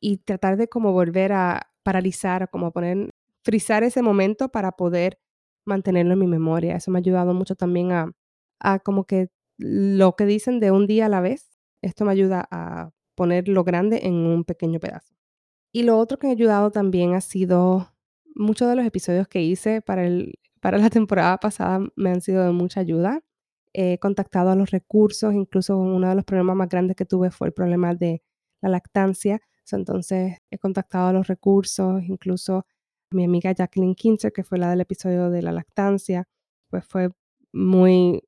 y 0.00 0.18
tratar 0.18 0.56
de 0.58 0.68
como 0.68 0.92
volver 0.92 1.32
a 1.32 1.70
paralizar, 1.82 2.50
como 2.50 2.72
poner, 2.72 3.10
frizar 3.44 3.84
ese 3.84 4.02
momento 4.02 4.50
para 4.50 4.72
poder 4.72 5.18
mantenerlo 5.66 6.14
en 6.14 6.18
mi 6.20 6.26
memoria. 6.26 6.76
Eso 6.76 6.90
me 6.90 6.98
ha 6.98 7.00
ayudado 7.00 7.34
mucho 7.34 7.54
también 7.56 7.92
a, 7.92 8.12
a 8.60 8.80
como 8.80 9.04
que 9.06 9.28
lo 9.58 10.16
que 10.16 10.26
dicen 10.26 10.60
de 10.60 10.70
un 10.72 10.86
día 10.86 11.06
a 11.06 11.08
la 11.10 11.20
vez, 11.20 11.50
esto 11.82 12.04
me 12.04 12.12
ayuda 12.12 12.46
a 12.50 12.90
poner 13.20 13.48
lo 13.48 13.64
grande 13.64 14.00
en 14.04 14.14
un 14.14 14.44
pequeño 14.44 14.80
pedazo. 14.80 15.14
Y 15.74 15.82
lo 15.82 15.98
otro 15.98 16.18
que 16.18 16.28
ha 16.28 16.30
ayudado 16.30 16.70
también 16.70 17.12
ha 17.12 17.20
sido 17.20 17.92
muchos 18.34 18.66
de 18.66 18.76
los 18.76 18.86
episodios 18.86 19.28
que 19.28 19.42
hice 19.42 19.82
para, 19.82 20.06
el, 20.06 20.38
para 20.62 20.78
la 20.78 20.88
temporada 20.98 21.36
pasada 21.36 21.86
me 21.96 22.08
han 22.08 22.22
sido 22.22 22.42
de 22.46 22.52
mucha 22.52 22.80
ayuda. 22.80 23.20
He 23.74 23.98
contactado 23.98 24.48
a 24.48 24.56
los 24.56 24.70
recursos, 24.70 25.34
incluso 25.34 25.76
uno 25.76 26.08
de 26.08 26.14
los 26.14 26.24
problemas 26.24 26.56
más 26.56 26.70
grandes 26.70 26.96
que 26.96 27.04
tuve 27.04 27.30
fue 27.30 27.48
el 27.48 27.52
problema 27.52 27.94
de 27.94 28.22
la 28.62 28.70
lactancia. 28.70 29.38
Entonces 29.70 30.38
he 30.50 30.56
contactado 30.56 31.08
a 31.08 31.12
los 31.12 31.26
recursos, 31.26 32.02
incluso 32.02 32.64
a 33.10 33.14
mi 33.14 33.24
amiga 33.24 33.52
Jacqueline 33.52 33.96
Kinzer, 33.96 34.32
que 34.32 34.44
fue 34.44 34.56
la 34.56 34.70
del 34.70 34.80
episodio 34.80 35.28
de 35.28 35.42
la 35.42 35.52
lactancia, 35.52 36.26
pues 36.70 36.86
fue 36.86 37.10
muy, 37.52 38.22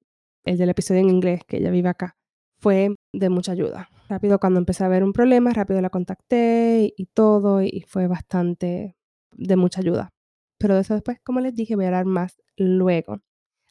el 0.44 0.59
del 0.59 0.68
episodio 0.68 1.00
en 1.00 1.09
inglés, 1.09 1.44
que 1.46 1.57
ella 1.57 1.70
vive 1.70 1.88
acá, 1.88 2.14
fue 2.62 2.94
de 3.12 3.29
mucha 3.29 3.53
ayuda. 3.53 3.88
Rápido 4.09 4.38
cuando 4.38 4.61
empecé 4.61 4.85
a 4.85 4.88
ver 4.88 5.03
un 5.03 5.12
problema, 5.12 5.53
rápido 5.53 5.81
la 5.81 5.90
contacté 5.90 6.94
y, 6.96 7.07
todo, 7.07 7.61
y 7.61 7.85
fue 7.88 8.07
bastante 8.07 8.96
de 9.33 9.57
mucha 9.57 9.81
ayuda. 9.81 10.11
Pero 10.59 10.77
de 10.77 10.83
eso 10.83 10.94
después, 10.94 11.18
como 11.25 11.40
les 11.40 11.55
dije, 11.55 11.75
voy 11.75 11.87
a 11.87 11.88
hablar 11.88 12.05
más 12.07 12.40
luego. 12.57 13.18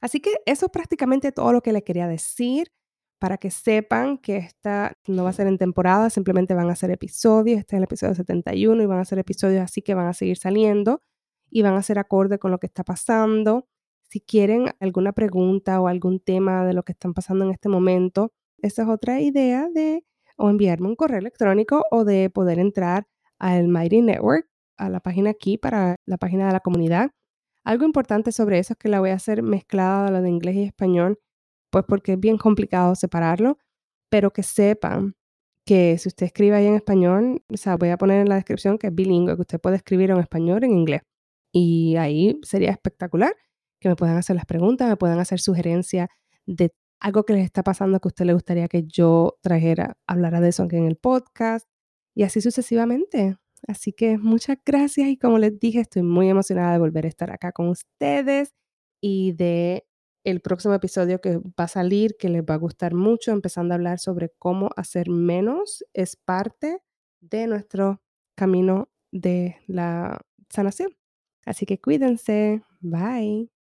Así 0.02 0.20
que 0.20 0.32
eso 0.46 0.66
es 0.66 0.72
prácticamente 0.72 1.32
todo 1.32 1.54
lo 1.54 1.62
que 1.62 1.72
les 1.72 1.84
quería 1.84 2.08
decir 2.08 2.68
para 3.20 3.38
que 3.38 3.52
sepan 3.52 4.18
que 4.18 4.38
esta 4.38 4.98
no 5.08 5.24
va 5.24 5.30
a 5.30 5.34
ser 5.34 5.48
en 5.48 5.60
temporada, 5.60 6.10
simplemente 6.10 6.56
van 6.56 6.70
a 6.70 6.76
ser 6.76 6.90
episodios. 6.92 7.60
Este 7.60 7.76
es 7.76 7.78
el 7.78 7.84
episodio 7.84 8.16
71 8.16 8.82
y 8.82 8.86
van 8.88 9.00
a 9.00 9.06
ser 9.06 9.20
episodios 9.20 9.62
así 9.62 9.82
que 9.84 9.94
van 9.94 10.08
a 10.08 10.14
seguir 10.14 10.38
saliendo 10.38 11.02
y 11.52 11.62
van 11.62 11.76
a 11.76 11.84
ser 11.84 12.00
acorde 12.00 12.40
con 12.40 12.52
lo 12.52 12.58
que 12.58 12.66
está 12.66 12.84
pasando. 12.84 13.68
Si 14.10 14.22
quieren 14.22 14.72
alguna 14.80 15.14
pregunta 15.14 15.80
o 15.80 15.88
algún 15.88 16.20
tema 16.20 16.66
de 16.66 16.74
lo 16.74 16.84
que 16.84 16.94
están 16.94 17.14
pasando 17.14 17.46
en 17.46 17.52
este 17.52 17.70
momento, 17.70 18.34
esa 18.62 18.84
es 18.84 18.88
otra 18.90 19.22
idea 19.22 19.70
de 19.74 20.04
o 20.38 20.50
enviarme 20.50 20.88
un 20.88 20.96
correo 20.96 21.20
electrónico 21.20 21.86
o 21.92 22.04
de 22.06 22.30
poder 22.30 22.60
entrar 22.60 23.08
al 23.40 23.68
Mighty 23.68 24.02
Network 24.02 24.48
a 24.78 24.90
la 24.90 25.00
página 25.00 25.32
aquí 25.32 25.58
para 25.58 25.98
la 26.06 26.18
página 26.18 26.48
de 26.48 26.54
la 26.54 26.60
comunidad. 26.60 27.12
Algo 27.64 27.86
importante 27.86 28.32
sobre 28.32 28.60
eso 28.60 28.74
es 28.74 28.80
que 28.80 28.90
la 28.90 29.00
voy 29.00 29.12
a 29.12 29.16
hacer 29.16 29.44
mezclada 29.44 30.08
a 30.08 30.12
lo 30.12 30.22
de 30.22 30.30
inglés 30.30 30.56
y 30.56 30.64
español, 30.64 31.20
pues 31.72 31.86
porque 31.88 32.14
es 32.14 32.20
bien 32.20 32.38
complicado 32.38 32.96
separarlo, 32.96 33.60
pero 34.10 34.32
que 34.34 34.44
sepan 34.44 35.16
que 35.66 35.98
si 36.00 36.10
usted 36.10 36.26
escribe 36.26 36.56
ahí 36.56 36.66
en 36.66 36.76
español, 36.76 37.44
o 37.50 37.58
sea, 37.58 37.78
voy 37.78 37.90
a 37.90 37.98
poner 37.98 38.22
en 38.22 38.30
la 38.30 38.36
descripción 38.36 38.78
que 38.78 38.88
es 38.88 38.96
bilingüe, 38.96 39.36
que 39.36 39.42
usted 39.42 39.60
puede 39.62 39.76
escribir 39.78 40.12
en 40.12 40.18
español 40.18 40.64
en 40.64 40.72
inglés. 40.72 41.02
Y 41.54 41.96
ahí 41.98 42.40
sería 42.44 42.72
espectacular 42.72 43.36
que 43.80 43.90
me 43.90 43.96
puedan 43.96 44.18
hacer 44.18 44.36
las 44.36 44.46
preguntas, 44.46 44.90
me 44.90 44.98
puedan 44.98 45.20
hacer 45.20 45.40
sugerencias 45.40 46.10
de 46.46 46.72
algo 47.02 47.26
que 47.26 47.34
les 47.34 47.46
está 47.46 47.64
pasando 47.64 48.00
que 48.00 48.08
a 48.08 48.12
usted 48.12 48.26
le 48.26 48.34
gustaría 48.34 48.68
que 48.68 48.84
yo 48.86 49.38
trajera, 49.42 49.98
hablara 50.08 50.40
de 50.42 50.50
eso 50.50 50.64
aquí 50.64 50.78
en 50.78 50.86
el 50.88 50.98
podcast 50.98 51.68
y 52.16 52.24
así 52.24 52.42
sucesivamente. 52.42 53.38
Así 53.68 53.94
que 53.94 54.18
muchas 54.18 54.58
gracias 54.66 55.10
y 55.10 55.18
como 55.18 55.38
les 55.40 55.60
dije, 55.60 55.82
estoy 55.82 56.04
muy 56.04 56.30
emocionada 56.30 56.74
de 56.74 56.80
volver 56.80 57.06
a 57.06 57.10
estar 57.10 57.32
acá 57.32 57.52
con 57.52 57.70
ustedes 57.70 58.54
y 59.02 59.34
de 59.34 59.86
el 60.24 60.42
próximo 60.42 60.74
episodio 60.76 61.20
que 61.22 61.38
va 61.38 61.66
a 61.66 61.68
salir, 61.68 62.16
que 62.18 62.30
les 62.30 62.44
va 62.44 62.56
a 62.56 62.58
gustar 62.58 62.94
mucho, 62.94 63.32
empezando 63.32 63.74
a 63.74 63.76
hablar 63.76 64.00
sobre 64.00 64.32
cómo 64.38 64.70
hacer 64.76 65.10
menos 65.10 65.84
es 65.94 66.16
parte 66.16 66.80
de 67.22 67.48
nuestro 67.48 68.02
camino 68.36 68.90
de 69.12 69.58
la 69.68 70.22
sanación. 70.50 70.96
Así 71.46 71.66
que 71.66 71.80
cuídense. 71.80 72.64
Bye. 72.82 73.61